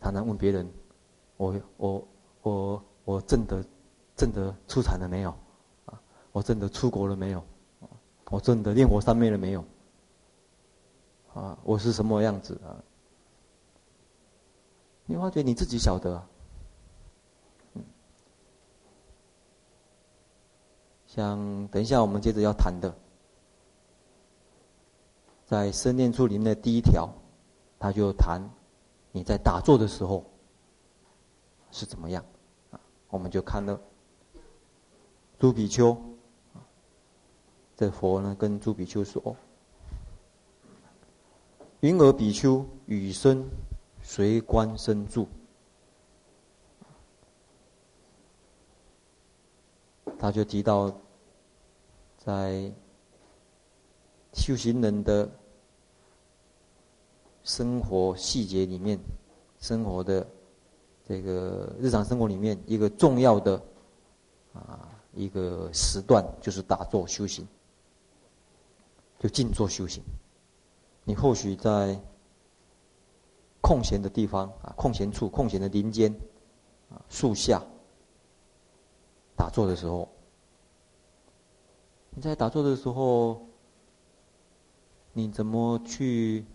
[0.01, 0.69] 常常问别人，
[1.37, 2.07] 我我
[2.43, 3.63] 我我证得
[4.15, 5.31] 证得初禅了没有？
[5.85, 7.43] 啊，我证得出国了没有？
[8.31, 9.63] 我证得炼火三昧了没有？
[11.33, 12.79] 啊，我是什么样子啊？
[15.05, 16.29] 你发觉你自己晓得啊。
[21.15, 22.93] 像等一下我们接着要谈的，
[25.45, 27.09] 在《生念处》里面的第一条，
[27.79, 28.41] 他就谈
[29.13, 30.25] 你在打坐的时候
[31.71, 32.21] 是怎么样？
[33.07, 33.79] 我们就看了
[35.39, 35.97] 朱比丘，
[37.77, 39.37] 这佛呢跟朱比丘说。
[41.79, 43.49] 云尔比丘，与身
[44.01, 45.29] 随观身住。
[50.17, 50.91] 他就提到，
[52.25, 52.71] 在
[54.33, 55.29] 修行人的
[57.43, 58.99] 生活细节里面，
[59.59, 60.27] 生活的
[61.07, 63.61] 这个日常生活里面，一个重要的
[64.53, 67.47] 啊一个时段，就是打坐修行，
[69.19, 70.01] 就静坐修行。
[71.03, 71.95] 你或许在
[73.61, 76.11] 空闲的地方啊，空闲处、空闲的林间
[76.89, 77.61] 啊，树下
[79.35, 80.09] 打坐的时候，
[82.15, 83.45] 你在打坐的时候，
[85.11, 86.45] 你怎么去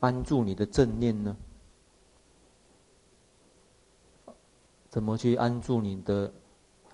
[0.00, 1.36] 安住你的正念呢？
[4.88, 6.32] 怎么去安住你的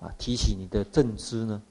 [0.01, 1.61] 啊，提起你的正知呢？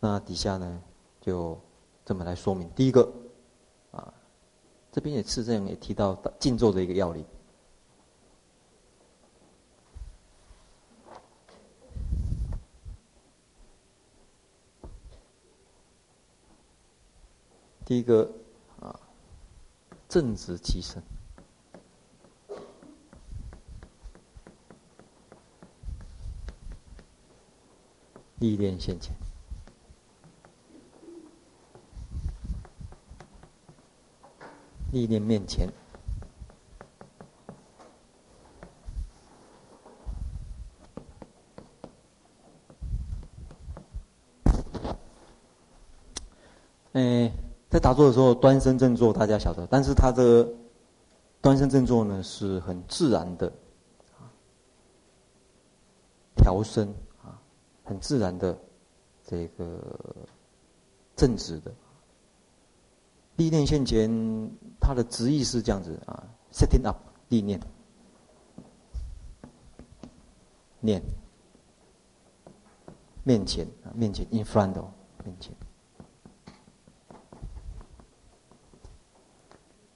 [0.00, 0.82] 那底下呢，
[1.20, 1.58] 就
[2.04, 2.70] 这么来说明。
[2.76, 3.10] 第一个，
[3.90, 4.12] 啊，
[4.92, 7.24] 这边也是这样也提到静坐的一个要领。
[17.90, 18.30] 第一个，
[18.78, 19.00] 啊，
[20.08, 21.02] 正直其身，
[28.38, 29.12] 历练现前。
[34.92, 35.68] 历练面前，
[46.92, 47.32] 哎，
[47.68, 49.66] 在打坐的时候端身正坐，大家晓得。
[49.66, 50.48] 但是他的
[51.42, 53.52] 端身正坐呢，是很自然的，
[56.34, 56.88] 调身
[57.22, 57.36] 啊，
[57.84, 58.58] 很自然的
[59.22, 59.78] 这个
[61.14, 61.70] 正直的。
[63.36, 64.10] 立念现前，
[64.80, 66.96] 他的直译是这样子啊，setting up，
[67.28, 67.60] 立念，
[70.80, 71.02] 念，
[73.24, 74.86] 面前啊，面前，in front of，
[75.22, 75.54] 面前。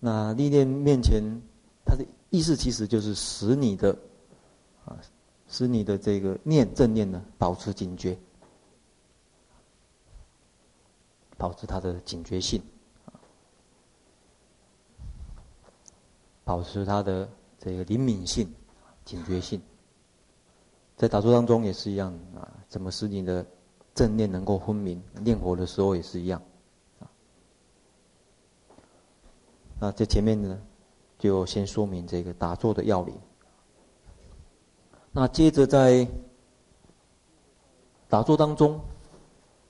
[0.05, 1.23] 那历练面前，
[1.83, 3.97] 它的意思其实就是使你的
[4.85, 5.01] 啊，
[5.49, 8.19] 使你的这个念正念呢，保持警觉，
[11.39, 12.63] 保持它的警觉性。
[16.45, 17.27] 保持他的
[17.59, 18.47] 这个灵敏性、
[19.07, 19.59] 警觉性，
[20.95, 22.47] 在打坐当中也是一样啊。
[22.69, 23.47] 怎么使你的
[23.95, 25.03] 正念能够分明？
[25.23, 26.43] 念佛的时候也是一样
[27.01, 27.09] 啊。
[29.81, 30.61] 那这前面呢，
[31.19, 33.15] 就先说明这个打坐的要领。
[35.13, 36.07] 那接着在
[38.09, 38.81] 打坐当中，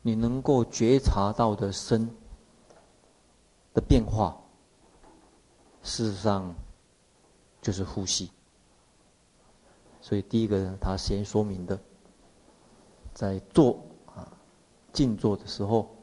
[0.02, 2.08] 你能够觉察到的身
[3.72, 4.36] 的变化，
[5.82, 6.54] 事实上。
[7.64, 8.30] 就是呼吸，
[10.02, 11.80] 所以第一个呢，他先说明的，
[13.14, 14.30] 在坐啊
[14.92, 15.93] 静坐的时候，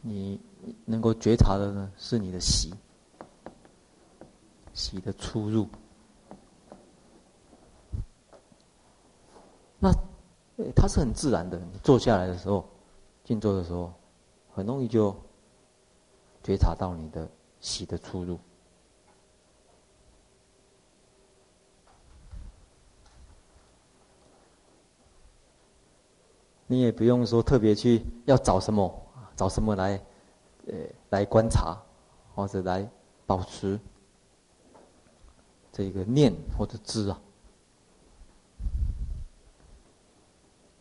[0.00, 0.40] 你
[0.84, 2.72] 能够觉察的呢是你的息，
[4.72, 5.68] 息的出入。
[9.78, 9.92] 那
[10.74, 12.68] 它是很自然的，你坐下来的时候，
[13.24, 13.92] 静坐的时候，
[14.52, 15.14] 很容易就
[16.42, 17.28] 觉察到你的
[17.60, 18.38] 喜的出入。
[26.66, 29.07] 你也不用说特别去要找什么，
[29.38, 29.92] 找什么来，
[30.66, 30.74] 呃，
[31.10, 31.80] 来观察，
[32.34, 32.90] 或者来
[33.24, 33.78] 保持
[35.70, 37.20] 这个念或者知啊。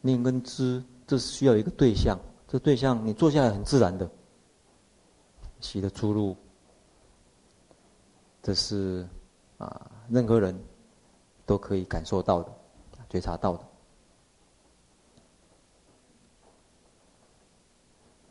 [0.02, 4.10] 念跟知，这是需要一个对象，这对象你坐下来很自然的，
[5.60, 6.36] 习的出入，
[8.42, 9.08] 这是
[9.60, 10.60] 啊，任何人
[11.46, 12.52] 都可以感受到的，
[13.08, 13.64] 觉察到的。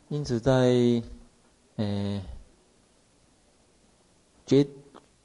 [0.09, 1.03] 因此在，在
[1.75, 2.21] 呃
[4.45, 4.65] 觉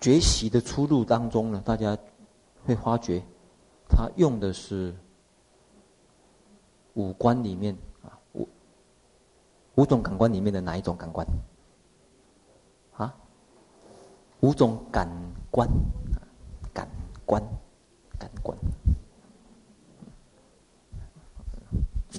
[0.00, 1.96] 觉习的出路当中呢，大家
[2.64, 3.22] 会发觉，
[3.88, 4.92] 他用的是
[6.94, 8.48] 五官里面啊五
[9.76, 11.24] 五种感官里面的哪一种感官？
[12.96, 13.14] 啊，
[14.40, 15.08] 五种感
[15.48, 15.68] 官，
[16.74, 16.88] 感
[17.24, 17.40] 官，
[18.18, 18.58] 感官，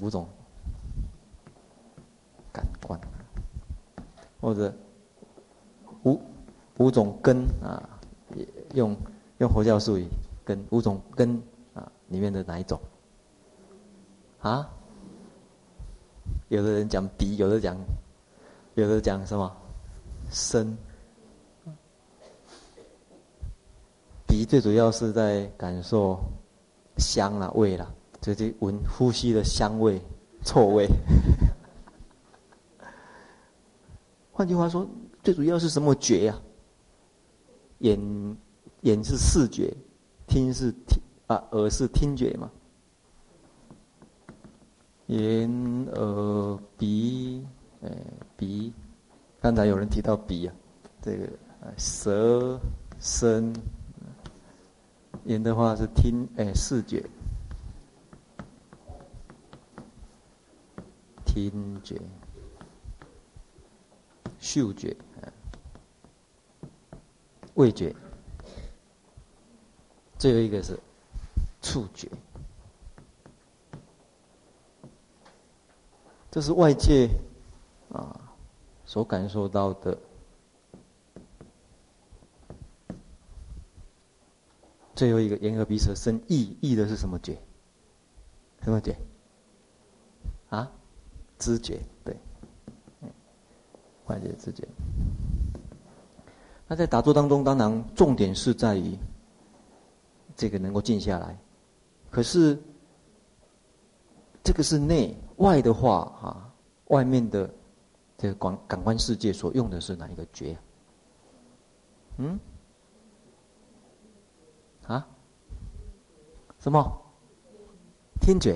[0.01, 0.25] 五种。
[2.53, 2.97] 感官，
[4.39, 4.73] 或者
[6.03, 6.21] 五
[6.77, 7.89] 五种根啊，
[8.75, 8.95] 用
[9.39, 10.07] 用佛教术语，
[10.45, 11.41] 根五种根
[11.73, 12.79] 啊，里面的哪一种？
[14.39, 14.69] 啊？
[16.49, 17.75] 有的人讲鼻，有的讲，
[18.75, 19.51] 有的讲什么？
[20.29, 20.77] 身。
[24.27, 26.19] 鼻最主要是在感受
[26.97, 27.91] 香啦、味啦，
[28.21, 30.01] 直接闻呼吸的香味、
[30.43, 30.87] 臭味。
[34.33, 34.89] 换句话说，
[35.21, 36.41] 最主要是什么觉呀、
[37.79, 38.37] 眼
[38.81, 39.71] 眼是视觉，
[40.25, 42.51] 听是听啊，耳是听觉嘛。
[45.05, 45.47] 眼、
[45.93, 47.45] 耳、鼻，
[47.83, 47.91] 哎，
[48.35, 48.73] 鼻，
[49.39, 50.55] 刚才有人提到鼻啊，
[50.99, 51.29] 这个
[51.77, 52.59] 舌、
[52.99, 53.53] 身，
[55.25, 57.05] 眼的话是听，哎，视觉，
[61.23, 62.01] 听觉。
[64.43, 64.93] 嗅觉，
[67.53, 67.95] 味觉，
[70.19, 70.77] 最后一个是
[71.61, 72.11] 触觉。
[76.29, 77.09] 这是外界
[77.89, 78.35] 啊
[78.85, 79.97] 所感受到的。
[84.93, 87.37] 最后一个眼耳鼻舌身意，意的是什么觉？
[88.61, 88.97] 什么觉？
[90.49, 90.69] 啊，
[91.39, 92.17] 知觉，对。
[94.13, 94.67] 外界之间，
[96.67, 98.95] 那在打坐当中，当然重点是在于
[100.35, 101.35] 这个能够静下来。
[102.11, 102.61] 可是
[104.43, 106.53] 这个是内外的话，啊，
[106.89, 107.49] 外面的
[108.15, 110.55] 这个感感官世界所用的是哪一个觉？
[112.17, 112.39] 嗯？
[114.85, 115.07] 啊？
[116.59, 117.01] 什么？
[118.21, 118.55] 听觉？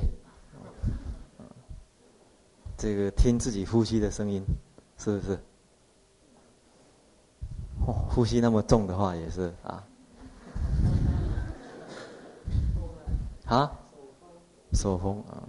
[2.78, 4.46] 这个听自己呼吸的声音。
[5.00, 5.40] 是不是？
[7.88, 9.84] 哦，呼吸那么重的话，也是啊。
[13.46, 13.72] 啊？
[14.74, 15.42] 手风啊，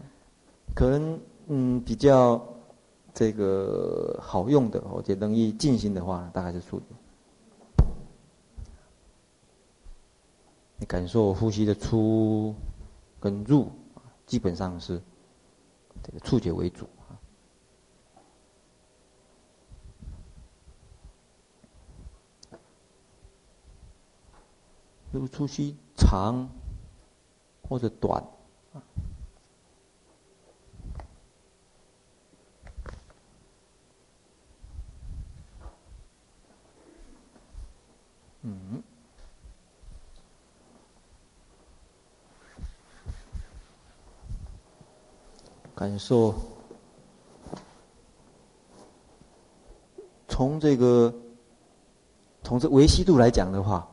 [0.73, 2.41] 可能嗯比较
[3.13, 6.85] 这个好用的，我觉得容易进行的话，大概是触觉。
[10.77, 12.55] 你感受呼吸的出
[13.19, 13.69] 跟入，
[14.25, 15.03] 基本上是
[16.05, 16.89] 这个触觉为主。
[25.11, 26.49] 如果出息长
[27.67, 28.23] 或者短，
[38.43, 38.83] 嗯，
[45.75, 46.35] 感受
[50.29, 51.15] 从这个
[52.43, 53.89] 从这维系度来讲的话。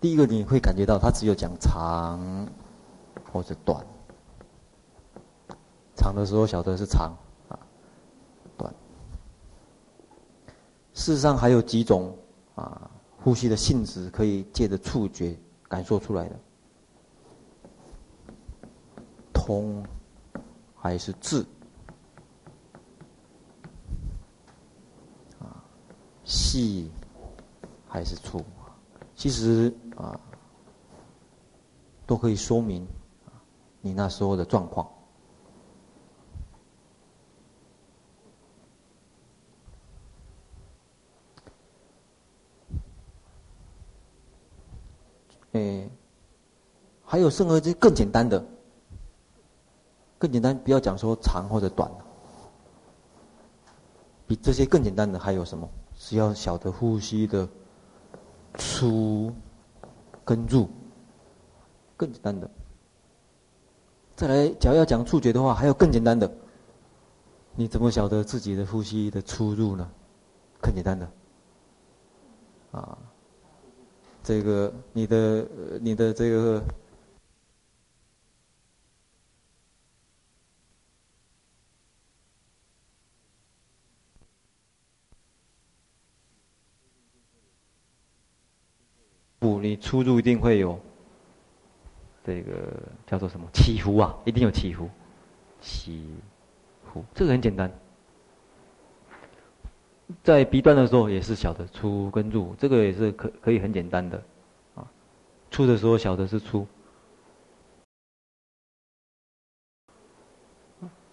[0.00, 2.48] 第一个你会感觉到，它只有讲长
[3.30, 3.84] 或者短。
[5.94, 7.14] 长的时候晓得是长
[7.48, 7.58] 啊，
[8.56, 8.72] 短。
[10.94, 12.16] 事实上还有几种
[12.54, 15.36] 啊，呼吸的性质可以借着触觉
[15.68, 16.36] 感受出来的，
[19.34, 19.84] 通
[20.74, 21.44] 还是滞
[25.38, 25.62] 啊，
[26.24, 26.90] 细
[27.86, 28.42] 还是粗。
[29.14, 29.70] 其实
[30.00, 30.20] 啊，
[32.06, 32.86] 都可以说明
[33.80, 34.88] 你那时候的状况。
[45.52, 45.90] 哎，
[47.04, 48.44] 还有甚而这更简单的，
[50.18, 51.90] 更简单，不要讲说长或者短，
[54.26, 55.68] 比这些更简单的还有什么？
[55.96, 57.46] 是要晓得呼吸的
[58.54, 59.34] 出
[60.24, 60.68] 跟住，
[61.96, 62.50] 更简单的。
[64.16, 66.30] 再来，假如要讲触觉的话，还有更简单的。
[67.56, 69.90] 你怎么晓得自己的呼吸的出入呢？
[70.60, 71.10] 更简单的，
[72.72, 72.98] 啊。
[74.22, 75.46] 这个你的
[75.80, 76.62] 你的这个，
[89.58, 90.78] 你出入一定会有
[92.22, 92.52] 这个
[93.06, 93.48] 叫做什么？
[93.54, 94.88] 起伏啊，一定有起伏，
[95.60, 96.06] 起
[96.84, 97.72] 伏，这个很简单。
[100.22, 104.22] 在鼻端的时候也是小的出跟入，这个也是可可以很简单的，
[104.74, 104.84] 啊，
[105.50, 106.66] 出的时候小的是出，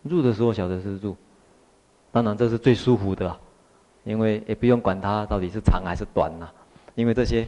[0.02, 1.16] 入的时候小的是入，
[2.12, 3.40] 当然这是最舒服的，
[4.04, 6.50] 因为也不用管它到底是长还是短呐，
[6.96, 7.48] 因为这些，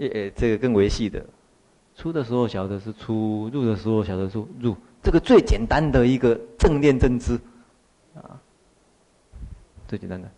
[0.00, 1.24] 呃，这个更维系的，
[1.96, 7.38] 出的时候晓得是出，入的时候晓得是入，这个最简单的一个正念正知，
[8.14, 8.40] 啊，
[9.86, 10.28] 最简单的。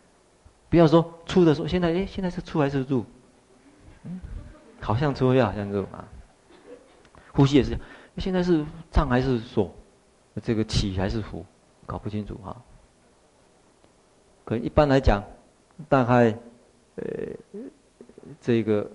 [0.69, 3.05] 不要说出的时候，现在哎，现在是出还是入？
[4.05, 4.21] 嗯，
[4.81, 6.09] 好像出又好像入啊。
[7.33, 7.79] 呼吸也是，
[8.19, 9.71] 现在是胀还是缩？
[10.43, 11.45] 这个起还是伏？
[11.87, 12.57] 搞不清楚哈。
[14.45, 15.23] 可一般来讲，
[15.89, 16.35] 大概
[16.95, 17.05] 呃，
[18.41, 18.89] 这个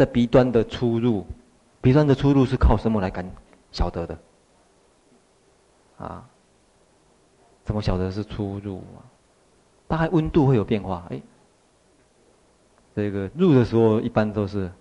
[0.00, 1.26] 在鼻端的出入，
[1.82, 3.30] 鼻端的出入是靠什么来感
[3.70, 4.18] 晓得的？
[5.98, 6.26] 啊？
[7.64, 9.04] 怎么晓得是出入啊？
[9.86, 11.20] 大概温度会有变化，哎，
[12.96, 14.72] 这个入的时候一般都是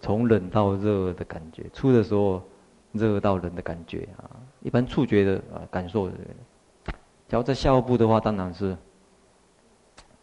[0.00, 2.42] 从冷到热的感觉，出的时候
[2.90, 4.26] 热到冷的感觉啊。
[4.62, 6.08] 一般触觉的啊感受，
[7.28, 8.76] 假如在下部的话，当然是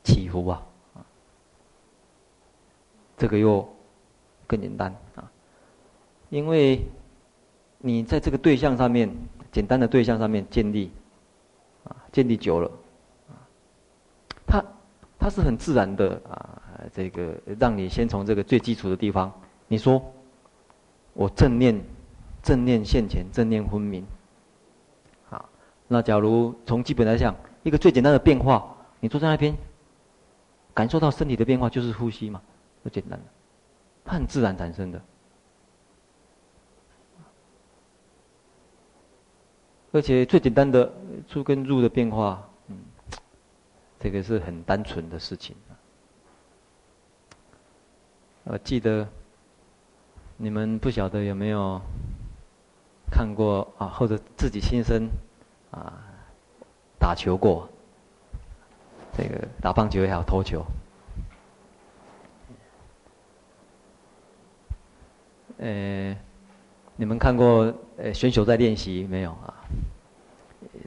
[0.03, 0.61] 起伏啊，
[3.18, 3.68] 这个又
[4.47, 5.32] 更简单啊，
[6.30, 6.86] 因为
[7.80, 9.09] 你在这个对象上面，
[9.51, 10.91] 简单的对象上面建立
[11.84, 12.72] 啊，建立久了。
[13.30, 13.36] 啊
[14.45, 14.64] 它，
[15.20, 16.59] 它是很自然的啊，
[16.91, 19.32] 这个让你先从这个最基础的地方，
[19.68, 20.01] 你说，
[21.14, 21.80] 我正念，
[22.41, 24.05] 正念现前，正念分明。
[25.30, 25.43] 啊，
[25.88, 29.55] 那假如从基本来讲，一个最简单的变化，你坐在那边，
[30.74, 32.41] 感受到身体的变化就是呼吸嘛，
[32.84, 33.26] 不简单了，
[34.06, 35.02] 它很自然产生的，
[39.92, 40.92] 而且最简单的
[41.28, 42.48] 出跟入的变化。
[42.68, 42.78] 嗯
[44.00, 45.56] 这个是很单纯的事情。
[48.44, 49.08] 我记得
[50.36, 51.80] 你们不晓得有没有
[53.10, 55.08] 看过啊，或者自己亲身
[55.72, 56.04] 啊
[57.00, 57.70] 打球过，
[59.18, 60.66] 这个打棒球也好，投球。
[65.64, 66.18] 呃，
[66.97, 69.53] 你们看过呃选手在练习没有啊？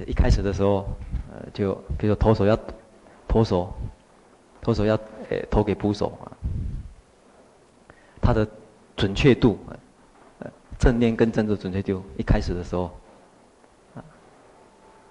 [0.06, 0.86] 一开始的时候，
[1.32, 2.58] 呃，就比如说投手要。
[3.28, 3.70] 投手，
[4.62, 4.94] 投手要
[5.28, 6.32] 呃投给捕手啊，
[8.22, 8.48] 他的
[8.96, 9.58] 准确度，
[10.38, 12.84] 呃，正念跟正的准确度，一开始的时候，
[13.94, 14.00] 啊，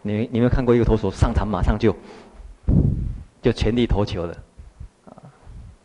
[0.01, 1.95] 你你有没有看过一个投手上场马上就
[3.43, 4.33] 就全力投球的，
[5.05, 5.13] 啊，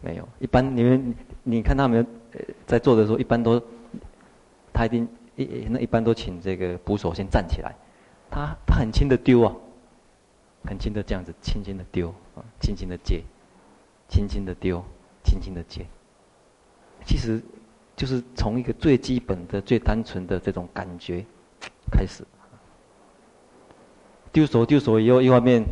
[0.00, 2.06] 没有，一般你们你看他们
[2.66, 3.62] 在做的时候，一般都
[4.72, 7.74] 他一定一那一般都请这个捕手先站起来，
[8.30, 9.54] 他他很轻的丢啊。
[10.62, 12.14] 很轻的这样子，轻轻的丢，
[12.60, 13.22] 轻轻的接，
[14.10, 14.84] 轻轻的丢，
[15.24, 15.86] 轻轻的接。
[17.06, 17.40] 其实，
[17.96, 21.24] 就是从一个最基本的、最单纯的这种感觉
[21.90, 22.22] 开始。
[24.30, 25.64] 丢手丢手以后，一方面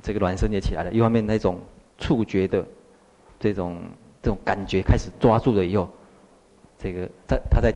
[0.00, 1.60] 这个卵生也起来了，一方面那种
[1.98, 2.64] 触觉的
[3.40, 3.82] 这种
[4.26, 5.88] 这种感觉开始抓住了以后，
[6.76, 7.72] 这个在他在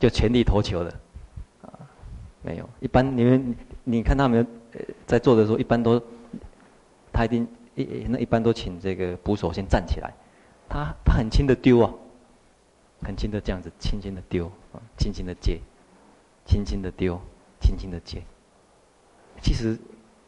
[0.00, 0.92] 就全力投球了。
[2.42, 4.44] 没有，一般你们你看他们
[5.06, 6.02] 在做的时候，一般都
[7.12, 7.46] 他一定
[7.76, 10.12] 一那一般都请这个捕手先站起来，
[10.68, 11.94] 他他很轻的丢啊，
[13.02, 14.50] 很轻的这样子轻轻的丢，
[14.98, 15.60] 轻轻的接，
[16.44, 17.16] 轻轻的丢，
[17.60, 18.20] 轻轻的接。
[19.40, 19.78] 其实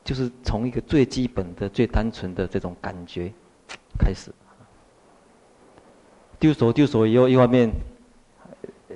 [0.04, 3.32] 就是从一个最基本的、最单纯的这种感觉
[3.98, 4.32] 开始。
[6.38, 7.70] 丢手丢手以后，一方面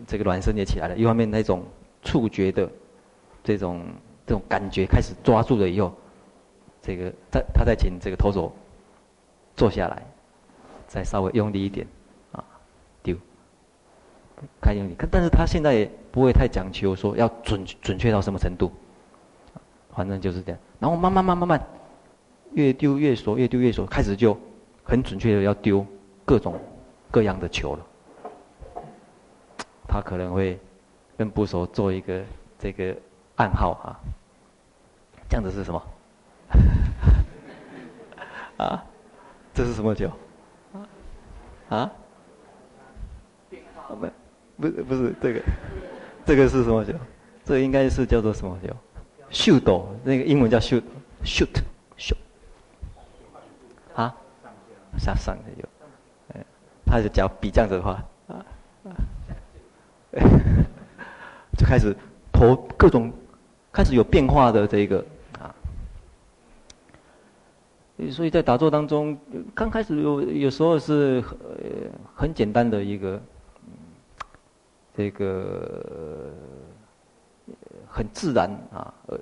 [0.06, 1.64] 这个卵生也起来了，一方面那种
[2.02, 2.68] 触觉的
[3.44, 3.86] 这种
[4.26, 5.94] 这种感觉开始抓住了以后，
[6.82, 8.52] 这个再他再请这个投手
[9.54, 10.02] 坐下来，
[10.88, 11.86] 再稍微用力一点，
[12.32, 12.42] 啊，
[13.04, 13.16] 丢，
[14.60, 14.96] 开用力。
[15.10, 18.72] 但是他现在也不会太讲求说要准准确到什么程度，
[19.96, 20.60] 反正就是这样。
[20.78, 21.60] 然后慢慢慢慢慢，
[22.52, 24.38] 越丢越熟，越丢越熟，开始就
[24.84, 25.84] 很准确的要丢
[26.24, 26.54] 各种。
[27.08, 27.86] 各样的球了，
[29.88, 30.58] 他可能会
[31.16, 32.20] 跟捕手做一个
[32.58, 32.94] 这个
[33.36, 33.96] 暗号啊，
[35.30, 35.82] 这样子是什么？
[38.58, 38.84] 啊，
[39.54, 40.10] 这是什么球？
[41.70, 41.90] 啊？
[43.88, 44.06] 不，
[44.58, 45.40] 不是不是这个，
[46.26, 46.92] 这个是什么球？
[47.44, 48.74] 这应该是叫做什么球
[49.30, 52.16] 秀斗那个英文叫 shoot，shoot，shoot。
[53.94, 54.12] 啊？
[54.98, 55.68] 向上的球。
[56.88, 58.00] 他就脚比这样子的话，
[61.58, 61.94] 就开始
[62.32, 63.12] 投各种，
[63.72, 65.04] 开始有变化的这个
[65.40, 65.52] 啊。
[68.12, 69.18] 所以在打坐当中，
[69.52, 73.20] 刚开始有有时候是呃很简单的一个，
[74.96, 76.32] 这个
[77.88, 79.18] 很自然啊，呃，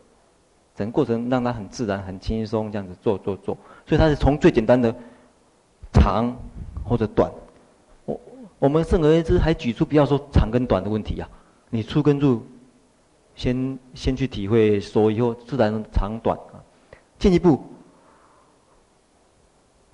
[0.74, 3.56] 整个过程让他很自然、很轻松这样子做做做。
[3.86, 4.94] 所以他是从最简单的
[5.92, 6.34] 长
[6.84, 7.30] 或者短。
[8.04, 8.20] 我
[8.58, 11.28] 我们甚而言之，还举出不要说长跟短的问题啊，
[11.70, 12.42] 你出跟入，
[13.34, 16.58] 先先去体会，说以后自然长短啊，
[17.18, 17.62] 进一步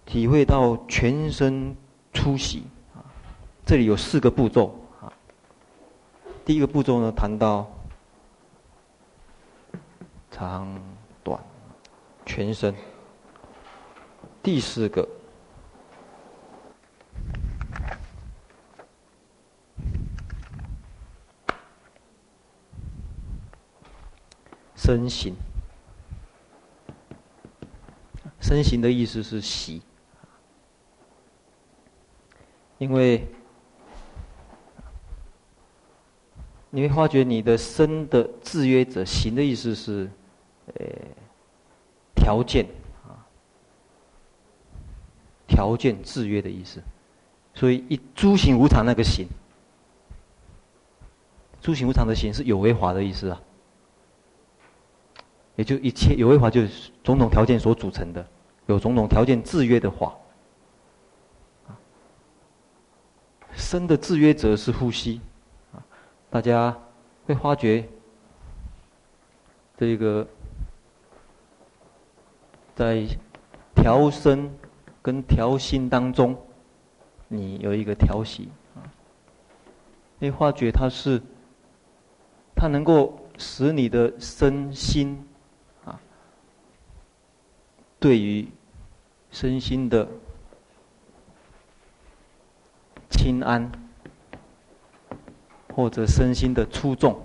[0.07, 1.75] 体会到全身
[2.13, 2.65] 出息
[2.95, 3.05] 啊，
[3.65, 5.13] 这里有四个步骤啊。
[6.45, 7.71] 第一个步骤呢，谈到
[10.31, 10.81] 长
[11.23, 11.43] 短
[12.25, 12.75] 全身，
[14.43, 15.09] 第四个。
[24.77, 25.37] 身形，
[28.41, 29.83] 身形的意思是习，
[32.79, 33.29] 因为
[36.71, 40.11] 你会发觉你的身的制约者，形的意思是，
[40.79, 40.87] 呃，
[42.15, 42.67] 条件
[43.05, 43.19] 啊，
[45.47, 46.81] 条件制约的意思，
[47.55, 49.27] 所以一诸行无常那个行，
[51.61, 53.41] 诸行无常的行是有为法的意思啊。
[55.57, 58.27] 也就一切有为法，就是种种条件所组成的，
[58.67, 60.15] 有种种条件制约的法。
[63.53, 65.21] 生的制约者是呼吸，
[65.75, 65.85] 啊，
[66.31, 66.75] 大家
[67.27, 67.87] 会发觉，
[69.77, 70.27] 这个
[72.81, 73.07] 在
[73.75, 74.51] 调身
[75.03, 76.35] 跟调心当中，
[77.29, 78.81] 你有一个调息，啊，
[80.19, 81.21] 会发觉它是，
[82.57, 85.23] 它能够使你的身心。
[85.85, 86.01] 啊
[87.99, 88.49] 对于
[89.31, 90.09] 身心的
[93.11, 93.71] 轻安，
[95.75, 97.21] 或者身心的出众，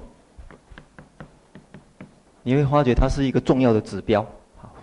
[2.43, 4.27] 你会发觉它是一个重要的指标。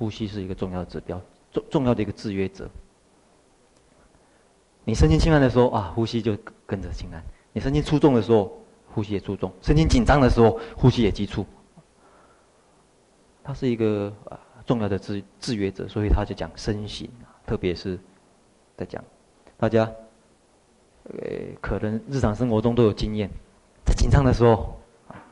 [0.03, 1.21] 呼吸是一个重要的指标，
[1.53, 2.69] 重重要的一个制约者。
[4.85, 6.37] 你身心轻安的时候啊，呼吸就
[6.67, 7.23] 跟着轻安；
[7.53, 8.53] 你身心粗重的时候，
[8.93, 11.47] 呼吸也粗重；身心紧张的时候，呼吸也急促。
[13.45, 14.37] 它是一个啊。
[14.67, 17.09] 重要的制制约者，所以他就讲身形，
[17.47, 17.99] 特别是
[18.77, 19.03] 在讲
[19.57, 19.91] 大家，
[21.05, 21.15] 呃，
[21.61, 23.29] 可能日常生活中都有经验，
[23.85, 24.77] 在紧张的时候，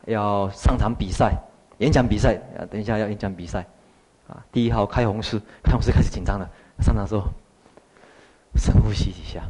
[0.07, 1.37] 要上场比赛、
[1.79, 3.65] 演讲比赛，啊，等一下要演讲比赛，
[4.31, 6.49] 啊，第一号开红式，开红式开始紧张了，
[6.81, 7.25] 上场的时候
[8.55, 9.41] 深呼吸一下，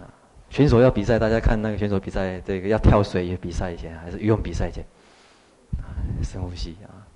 [0.00, 0.10] 啊，
[0.50, 4.82] 选手要比赛，大家看那个选手比赛，这个要跳水也比赛一下，还是游泳比赛一下，
[6.22, 7.06] 深呼吸啊。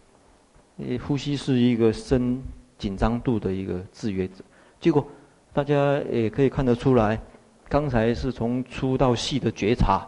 [1.04, 2.40] 呼吸是一个深
[2.78, 4.44] 紧张度的一个制约者，
[4.80, 5.04] 结果
[5.52, 7.20] 大家也可以看得出来，
[7.68, 10.06] 刚才是从粗到细的觉察，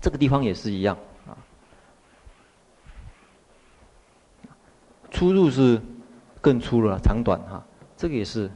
[0.00, 0.96] 这个地方也是一样
[5.18, 5.32] 出。
[5.32, 5.80] 入是
[6.40, 7.62] 更粗了，长短哈，
[7.96, 8.50] 这个也是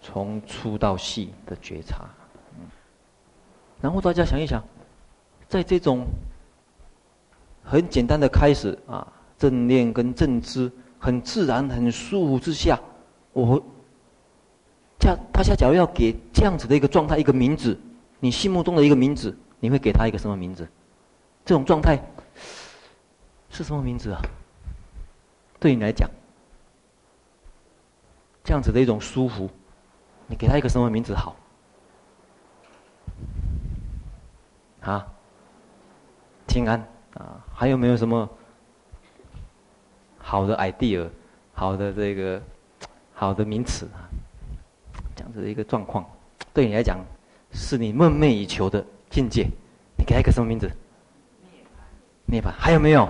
[0.00, 2.04] 从粗到细的觉察。
[3.80, 4.62] 然后大家想一想，
[5.48, 6.06] 在这种。
[7.70, 9.06] 很简单的开始啊，
[9.36, 12.80] 正念跟正知很自然、很舒服之下，
[13.34, 13.62] 我，
[14.98, 17.78] 这样大家假如要给这样子的一个状态一个名字，
[18.20, 20.66] 你心目中的一个名字，你会给他一个什么名字？
[21.44, 22.02] 这种状态，
[23.50, 24.20] 是什么名字啊？
[25.60, 26.08] 对你来讲，
[28.44, 29.50] 这样子的一种舒服，
[30.26, 31.34] 你给他一个什么名字好？
[34.82, 35.06] 啊？
[36.46, 36.80] 平安
[37.14, 37.44] 啊？
[37.52, 38.28] 还有没有什么
[40.18, 41.08] 好的 idea？
[41.52, 42.40] 好的这个
[43.12, 44.06] 好的名词啊？
[45.16, 46.08] 这样子的一个状况，
[46.54, 47.04] 对你来讲，
[47.50, 49.50] 是你梦寐以求的境界。
[49.96, 50.70] 你给他一个什么名字？
[52.26, 52.52] 涅槃。
[52.56, 53.08] 还有没有？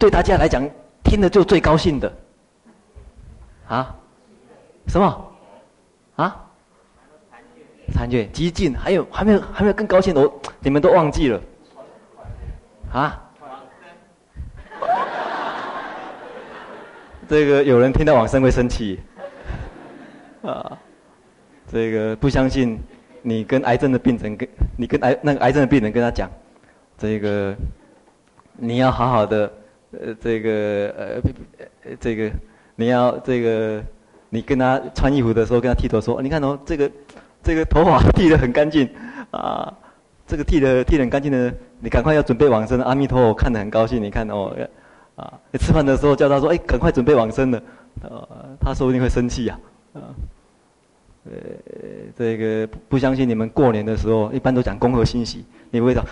[0.00, 0.66] 对大家来讲，
[1.04, 2.10] 听的就最高兴的，
[3.68, 3.94] 啊，
[4.88, 5.32] 什么？
[6.16, 6.46] 啊？
[7.92, 10.22] 残缺、极尽，还有还没有还没有更高兴的？
[10.22, 11.40] 我你们都忘记了，
[12.94, 13.30] 啊？
[17.28, 18.98] 这个有人听到往生会生气，
[20.40, 20.78] 啊？
[21.70, 22.80] 这个不相信，
[23.20, 24.48] 你跟癌症的病人跟
[24.78, 26.30] 你跟癌那个癌症的病人跟他讲，
[26.96, 27.54] 这个
[28.56, 29.59] 你要好好的。
[29.92, 32.30] 呃，这个呃，这个
[32.76, 33.82] 你要这个，
[34.28, 36.90] 你跟他穿衣服的时候，跟他剃头说，你看哦，这个
[37.42, 38.88] 这个头发剃得很干净
[39.32, 39.72] 啊，
[40.28, 42.80] 这个剃得剃得很干净的，你赶快要准备往生。
[42.82, 44.56] 阿弥陀佛看得很高兴，你看哦，
[45.16, 47.60] 啊，你吃饭的时候叫他说，哎，赶快准备往生了，
[48.02, 48.22] 啊，
[48.60, 49.58] 他说不定会生气呀，
[49.94, 50.14] 啊，
[51.24, 51.32] 呃，
[52.16, 56.04] 这个不相信你们过年的时候，一般都讲恭贺新喜，你会讲，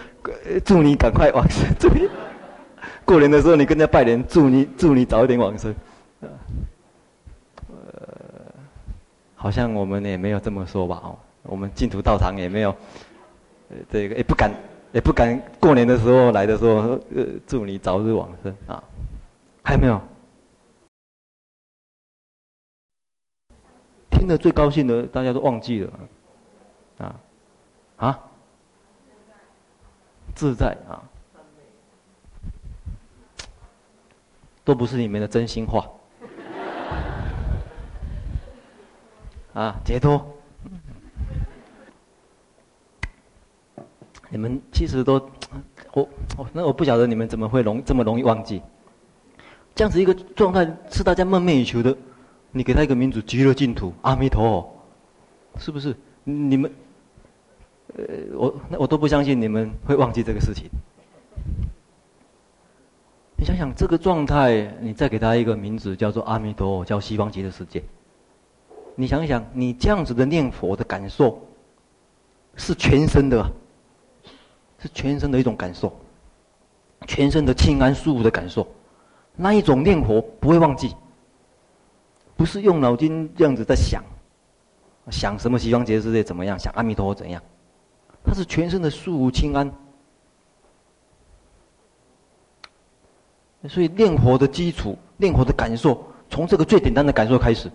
[0.64, 2.08] 祝你赶快往生，祝你。
[3.08, 5.74] 过年的时候，你跟人家拜年，祝你祝你早一点往生，
[6.20, 6.28] 呃，
[9.34, 11.00] 好像我们也没有这么说吧？
[11.02, 12.68] 哦，我们净土道场也没有，
[13.70, 14.52] 呃，这个也不敢
[14.92, 18.84] 也不敢过年的时候来的时候，呃，祝你早日往生啊，
[19.64, 19.98] 还有没有？
[24.10, 25.92] 听得最高兴的，大家都忘记了，
[26.98, 27.16] 啊，
[27.96, 28.20] 啊，
[30.34, 31.00] 自在啊。
[34.68, 35.90] 都不是你们的真心话，
[39.54, 40.22] 啊，解脱，
[44.28, 45.14] 你们其实都，
[45.94, 46.06] 我
[46.36, 48.60] 我那我不晓得你们怎么会容这么容易忘记，
[49.74, 51.96] 这样子一个状态是大家梦寐以求的，
[52.50, 54.70] 你给他一个名字极乐净土阿弥陀佛，
[55.58, 55.96] 是不是？
[56.24, 56.70] 你们，
[57.96, 58.04] 呃，
[58.34, 60.68] 我那我都不相信你们会忘记这个事情。
[63.40, 67.80] 你想想这个状态，你再给他一个名字，叫做阿弥陀佛，叫西方极乐世界。
[68.96, 71.40] 你想想，你这样子的念佛的感受，
[72.56, 73.48] 是全身的，
[74.80, 75.96] 是全身的一种感受，
[77.06, 78.66] 全身的清安舒服的感受。
[79.36, 80.96] 那一种念佛不会忘记，
[82.36, 84.02] 不是用脑筋这样子在想，
[85.12, 87.40] 想什么西方极乐世界怎么样，想阿弥陀佛怎样，
[88.24, 89.72] 它是全身的舒服清安。
[93.66, 97.70] 所以念佛的基础，念佛的感受，从这个最简单的感受开始。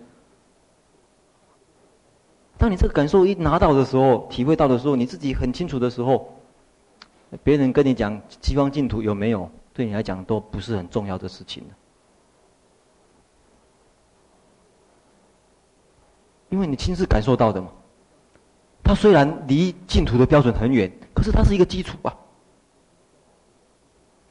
[2.56, 6.32] 当你这个感受一拿到的时候，体会到的时候，你自己很清楚的时候，
[7.42, 11.62] 别人跟你讲西方净土有没有，对你来讲都不是很重要的事情。
[16.48, 17.68] 因为你亲自感受到的嘛。
[18.82, 22.16] 它虽然离净土的标准很远，可是它是一个基础啊。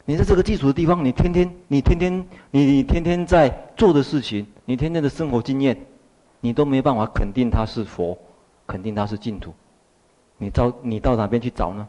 [0.06, 5.86] 你在这个基础的地方，你天天，你天天，你你天天在做的事情，你天天的生活经验，
[6.42, 8.18] 你都没办法肯定它是佛，
[8.68, 9.54] 肯定它是净土。
[10.38, 11.88] 你到你到哪边去找呢？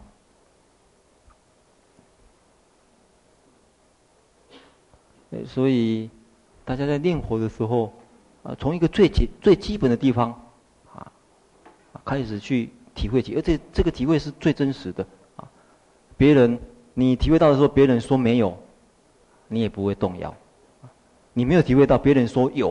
[5.45, 6.09] 所以，
[6.65, 7.93] 大家在念佛的时候，
[8.45, 10.31] 啊，从一个最基最基本的地方，
[10.95, 11.11] 啊，
[12.05, 15.05] 开始去体会起，而且这个体会是最真实的，
[15.35, 15.51] 啊，
[16.17, 16.57] 别人。
[16.95, 18.57] 你体会到的时候，别人说没有，
[19.49, 20.33] 你也不会动摇；
[21.33, 22.71] 你没有体会到，别人说有，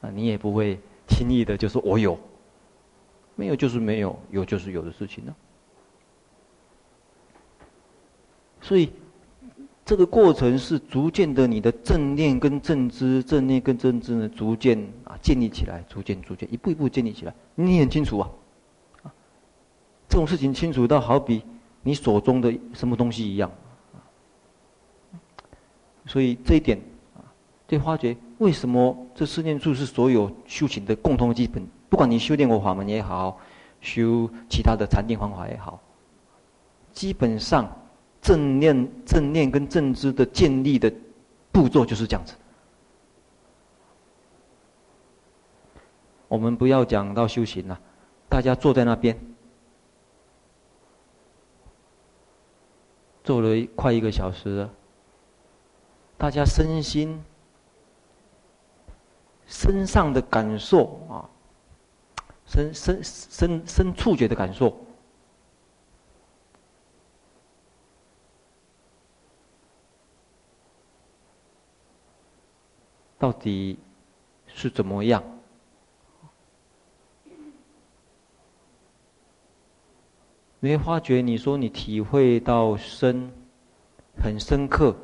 [0.00, 2.18] 啊，你也不会轻易的就说我有。
[3.38, 5.34] 没有就是没有，有就是有的事情呢。
[8.62, 8.90] 所以，
[9.84, 17.34] 这个过程是逐渐的，你的正念跟正知，正念跟正知呢，逐渐啊建立起来，逐渐逐渐一步一步建立起来。
[17.54, 18.30] 你很清楚啊，
[19.02, 19.12] 啊，
[20.08, 21.42] 这种事情清楚到好比。
[21.86, 23.48] 你手中的什么东西一样，
[26.04, 26.76] 所以这一点
[27.14, 27.22] 啊，
[27.68, 31.64] 就发觉为什么这四念处是所有修行的共同基本。
[31.88, 33.38] 不管你修炼过法门也好，
[33.80, 35.80] 修其他的禅定方法也好，
[36.92, 37.70] 基本上
[38.20, 40.92] 正念、正念跟正知的建立的
[41.52, 42.34] 步骤就是这样子。
[46.26, 47.78] 我们不要讲到修行了，
[48.28, 49.16] 大家坐在那边。
[53.26, 54.72] 做了快一个小时了，
[56.16, 57.20] 大家身心
[59.46, 61.28] 身上的感受啊，
[62.46, 64.78] 身身身身触觉的感受，
[73.18, 73.76] 到底
[74.46, 75.35] 是怎么样？
[80.66, 83.30] 你会发觉，你说你体会到深，
[84.20, 84.96] 很深刻，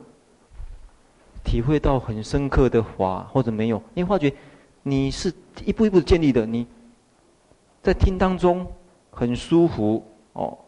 [1.45, 3.81] 体会到很深刻的法，或者没有？
[3.95, 4.35] 你会发觉，
[4.83, 5.33] 你是
[5.65, 6.45] 一步一步建立的。
[6.45, 6.67] 你
[7.81, 8.67] 在听当中
[9.13, 10.59] 很舒服哦，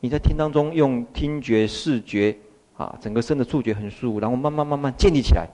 [0.00, 2.34] 你在听当中用听觉、视觉
[2.78, 5.46] 啊，整个身的触觉很舒服，然后慢慢慢慢建立起来，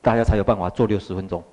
[0.00, 1.44] 大家才有办法做六十分钟。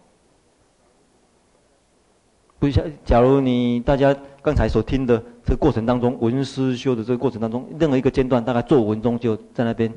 [2.58, 4.16] 不像，假如你大家
[4.46, 9.92] 刚才所听的这个过程当中，文思修的这个过程当中，任何一个阶段，大概做五分钟就在那边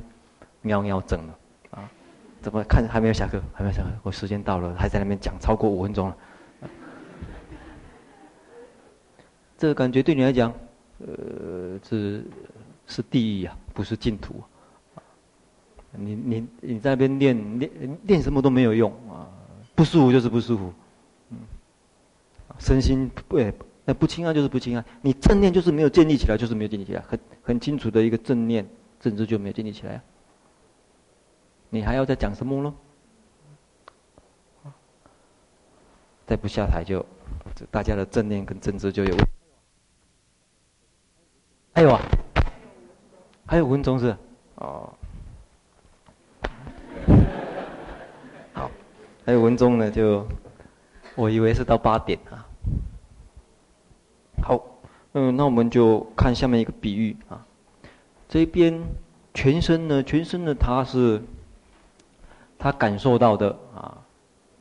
[0.62, 1.38] 喵喵整了，
[1.72, 1.90] 啊，
[2.40, 6.16] 怎么看还没有下课，还没有下课，我时间到了，还在那边讲超过五分钟了，
[9.58, 10.50] 这个感觉对你来讲，
[11.00, 12.24] 呃，是
[12.86, 14.42] 是地狱啊，不是净土，
[15.92, 17.70] 你你你在那边练练
[18.04, 19.28] 练什么都没有用啊，
[19.74, 20.72] 不舒服就是不舒服。
[21.32, 21.36] 嗯。
[22.58, 23.38] 身心不，
[23.88, 24.84] 那不轻安就是不轻安。
[25.00, 28.68] 你正念就是没有建立起来，就是没有建立起来，很很清楚的一个正念
[29.00, 30.04] 正知就没有建立起来啊。
[31.70, 32.74] 你还要再讲什么呢？
[36.26, 37.02] 再不下台就，
[37.70, 39.16] 大家的正念跟正知就有。
[41.72, 41.98] 还有啊，
[43.46, 44.14] 还有五分钟是？
[44.56, 44.92] 哦。
[48.52, 48.70] 好，
[49.24, 50.28] 还有五分钟呢，就
[51.14, 52.44] 我以为是到八点啊。
[55.20, 57.44] 嗯，那我们就看下面一个比喻啊。
[58.28, 58.80] 这边
[59.34, 61.20] 全身呢，全身呢，他是
[62.56, 63.98] 他感受到的啊，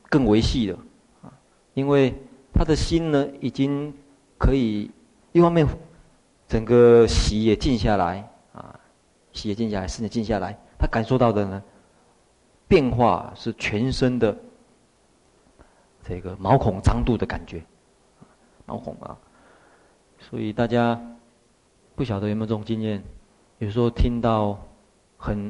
[0.10, 0.74] 更为细的
[1.22, 1.30] 啊，
[1.76, 2.12] 因为
[2.52, 3.94] 他的心呢，已经
[4.40, 4.90] 可以
[5.32, 5.68] 一方面
[6.48, 8.80] 整个息也静下来啊，
[9.32, 11.62] 息也静下来，身也静下来，他感受到的呢，
[12.68, 14.36] 变化是全身的
[16.02, 17.64] 这个毛孔张度的感觉，
[18.66, 19.16] 毛孔啊。
[20.30, 21.00] 所以大家
[21.96, 23.02] 不晓得有没有这种经验？
[23.60, 24.60] 有时候听到
[25.16, 25.50] 很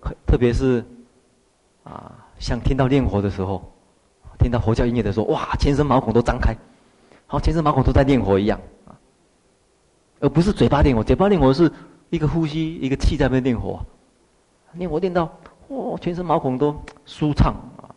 [0.00, 0.84] 很，特别是
[1.84, 3.62] 啊，像听到念佛的时候，
[4.40, 6.52] 听到佛教音乐的时候，哇，全身毛孔都张开，
[7.28, 8.98] 好，全身毛孔都在念佛一样啊，
[10.18, 11.04] 而不是嘴巴念佛。
[11.04, 11.70] 嘴巴念佛是
[12.10, 13.80] 一个呼吸，一个气在那边念佛，
[14.72, 15.32] 念佛念到
[15.68, 16.76] 哇，全身毛孔都
[17.06, 17.94] 舒畅啊，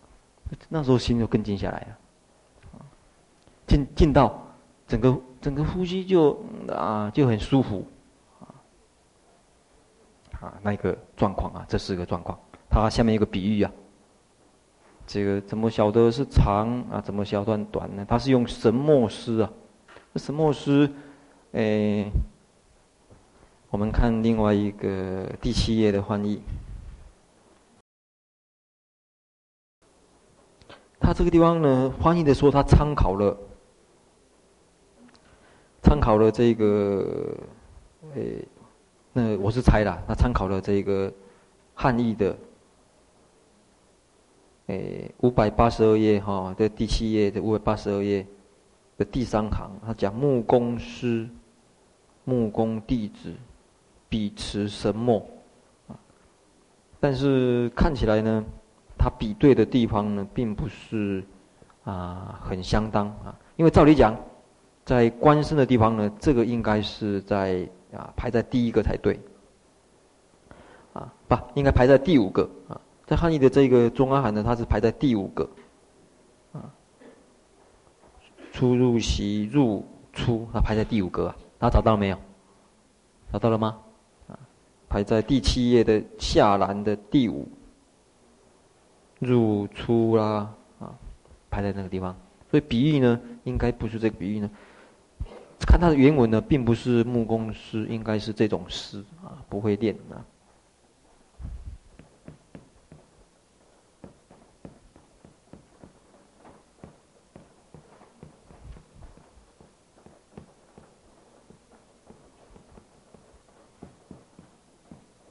[0.70, 2.86] 那时候心就更静下来了，
[3.66, 4.40] 静静到
[4.88, 5.20] 整个。
[5.46, 7.86] 整个呼吸就啊就很舒服，
[8.40, 8.50] 啊，
[10.42, 12.36] 啊那个状况啊，这是个状况。
[12.68, 13.72] 它下面一个比喻啊，
[15.06, 17.00] 这个怎么晓得是长啊？
[17.00, 18.04] 怎么晓得短呢？
[18.10, 19.52] 它是用神墨师啊，
[20.16, 20.92] 神墨师，
[21.52, 22.10] 诶，
[23.70, 26.42] 我们看另外一个第七页的翻译，
[31.00, 33.38] 他这个地方呢，翻译的说他参考了。
[35.86, 37.38] 参考了这个，
[38.16, 38.44] 诶，
[39.14, 41.14] 那我是猜啦，他参考了这个
[41.76, 42.36] 汉译的，
[44.66, 48.26] 诶，五百八十二页哈，这第七页的五百八十二页
[48.98, 51.30] 的第三行，他讲木工师，
[52.24, 53.32] 木工弟子，
[54.10, 55.24] 比持神墨，
[57.00, 58.44] 但是看起来呢，
[58.98, 61.24] 他比对的地方呢，并不是
[61.84, 64.20] 啊很相当啊，因为照理讲。
[64.86, 69.20] 在观身的地方呢，这个应该是在啊排在第一个才对，
[70.94, 75.50] 啊不应该排在第五个啊，在汉译的这个中阿含呢，它是排在第五个，
[76.54, 76.70] 啊
[78.52, 79.84] 出入息入
[80.14, 82.18] 出，它排在第五个啊，大家找到了没有？
[83.34, 83.80] 找到了吗？
[84.28, 84.38] 啊，
[84.88, 87.48] 排在第七页的下栏的第五，
[89.18, 90.94] 入出啦啊，
[91.50, 92.16] 排在那个地方，
[92.52, 94.48] 所以比喻呢，应该不是这个比喻呢。
[95.60, 100.24] 看他的原文呢，并不是木工师，应该是这种师啊，不会练啊。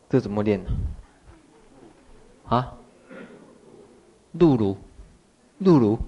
[0.09, 0.71] 这怎么练呢？
[2.49, 2.75] 啊？
[4.33, 4.77] 露露
[5.59, 5.99] 露露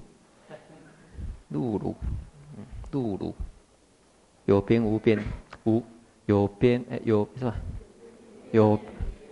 [1.48, 1.94] 露露，
[2.56, 3.34] 嗯，露露。
[4.46, 5.22] 有边无边，
[5.64, 5.82] 无
[6.24, 7.54] 有边哎有是吧？
[8.52, 8.78] 有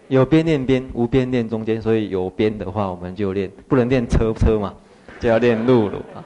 [0.09, 4.75] 有边念边，无边念中间，所以有边的话我们就练，不能练车车嘛，
[5.19, 6.23] 就要练露露啊。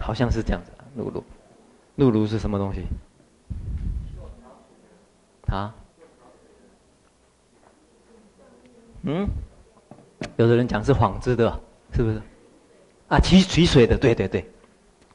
[0.00, 1.22] 好像是这样子露露
[1.96, 2.82] 露露是什么东西？
[5.48, 5.74] 啊？
[9.02, 9.28] 嗯？
[10.36, 11.60] 有的人讲是纺织的，
[11.92, 12.22] 是不是？
[13.08, 14.44] 啊，取取水的，对对对，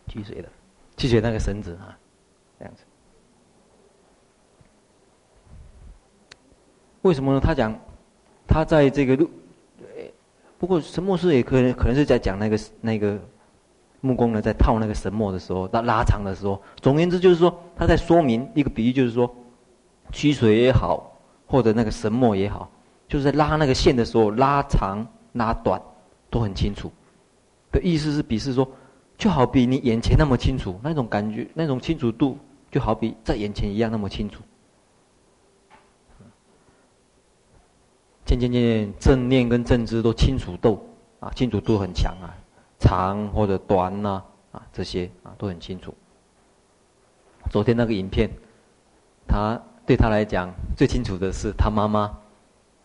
[0.08, 0.50] 取水的，
[0.98, 1.98] 取水那个绳子啊，
[2.60, 2.84] 这样子。
[7.02, 7.40] 为什么呢？
[7.40, 7.78] 他讲，
[8.48, 9.30] 他在这个路，
[10.58, 13.20] 不过神墨师也可能可能是在讲那个那个
[14.02, 19.30] 木工呢，在套那个神墨的时候，拉拉长的时候，总而言之就是说，他在说明一个比喻，就是说，
[20.12, 21.16] 取水也好，
[21.46, 22.70] 或者那个神墨也好，
[23.08, 25.80] 就是在拉那个线的时候，拉长拉短
[26.32, 26.92] 都很清楚。
[27.72, 28.68] 的意思是比是说，
[29.18, 32.38] 就好比你眼前那么清楚，那种感觉，那种清楚度，
[32.70, 34.42] 就好比在眼前一样那么清楚。
[38.26, 40.84] 渐渐渐渐，正念跟正知都清楚度
[41.20, 42.34] 啊，清楚度很强啊，
[42.80, 45.94] 长或者短呐啊，啊，这些啊都很清楚。
[47.52, 48.30] 昨天那个影片，
[49.28, 52.12] 他对他来讲最清楚的是他妈妈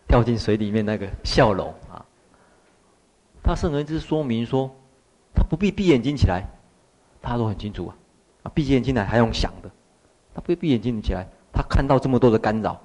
[0.07, 2.05] 掉进水里面那个笑容啊。
[3.43, 4.69] 他甚至说明说，
[5.33, 6.43] 他不必闭眼睛起来，
[7.21, 7.95] 他都很清楚啊。
[8.43, 9.69] 啊，闭眼睛来还用想的，
[10.33, 12.79] 他不必闭眼睛起来，他看到这么多的干扰，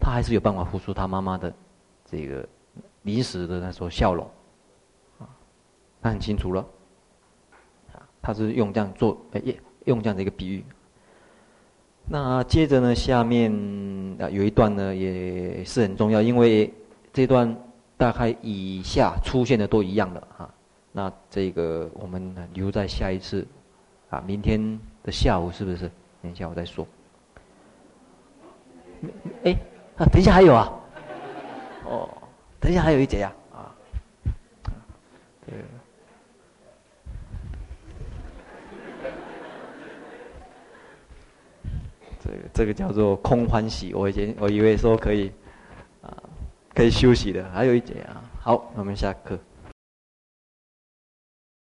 [0.00, 1.52] 他还是有办法付出他妈妈的。
[2.08, 2.48] 这个
[3.02, 4.24] 临时的那时候笑容，
[5.18, 5.26] 啊，
[6.00, 6.64] 他很清楚了，
[8.22, 9.42] 他是用这样做，哎，
[9.86, 10.64] 用这样的一个比喻。
[12.08, 13.52] 那接着呢，下面
[14.20, 16.72] 啊有一段呢也是很重要，因为
[17.12, 17.56] 这段
[17.96, 20.48] 大概以下出现的都一样的啊。
[20.96, 23.46] 那这个我们留在下一次，
[24.08, 25.90] 啊，明天的下午是不是？
[26.22, 26.88] 等一下我再说。
[29.44, 29.54] 哎，
[29.98, 30.72] 啊，等一下还有啊。
[31.84, 32.08] 哦，
[32.58, 33.76] 等一下还有一节呀，啊，
[35.44, 35.54] 对，
[42.24, 45.30] 这个这个叫做空欢喜，我以前我以为说可以，
[46.00, 46.16] 啊，
[46.74, 49.38] 可以休息的，还有一节啊，好，我们下课。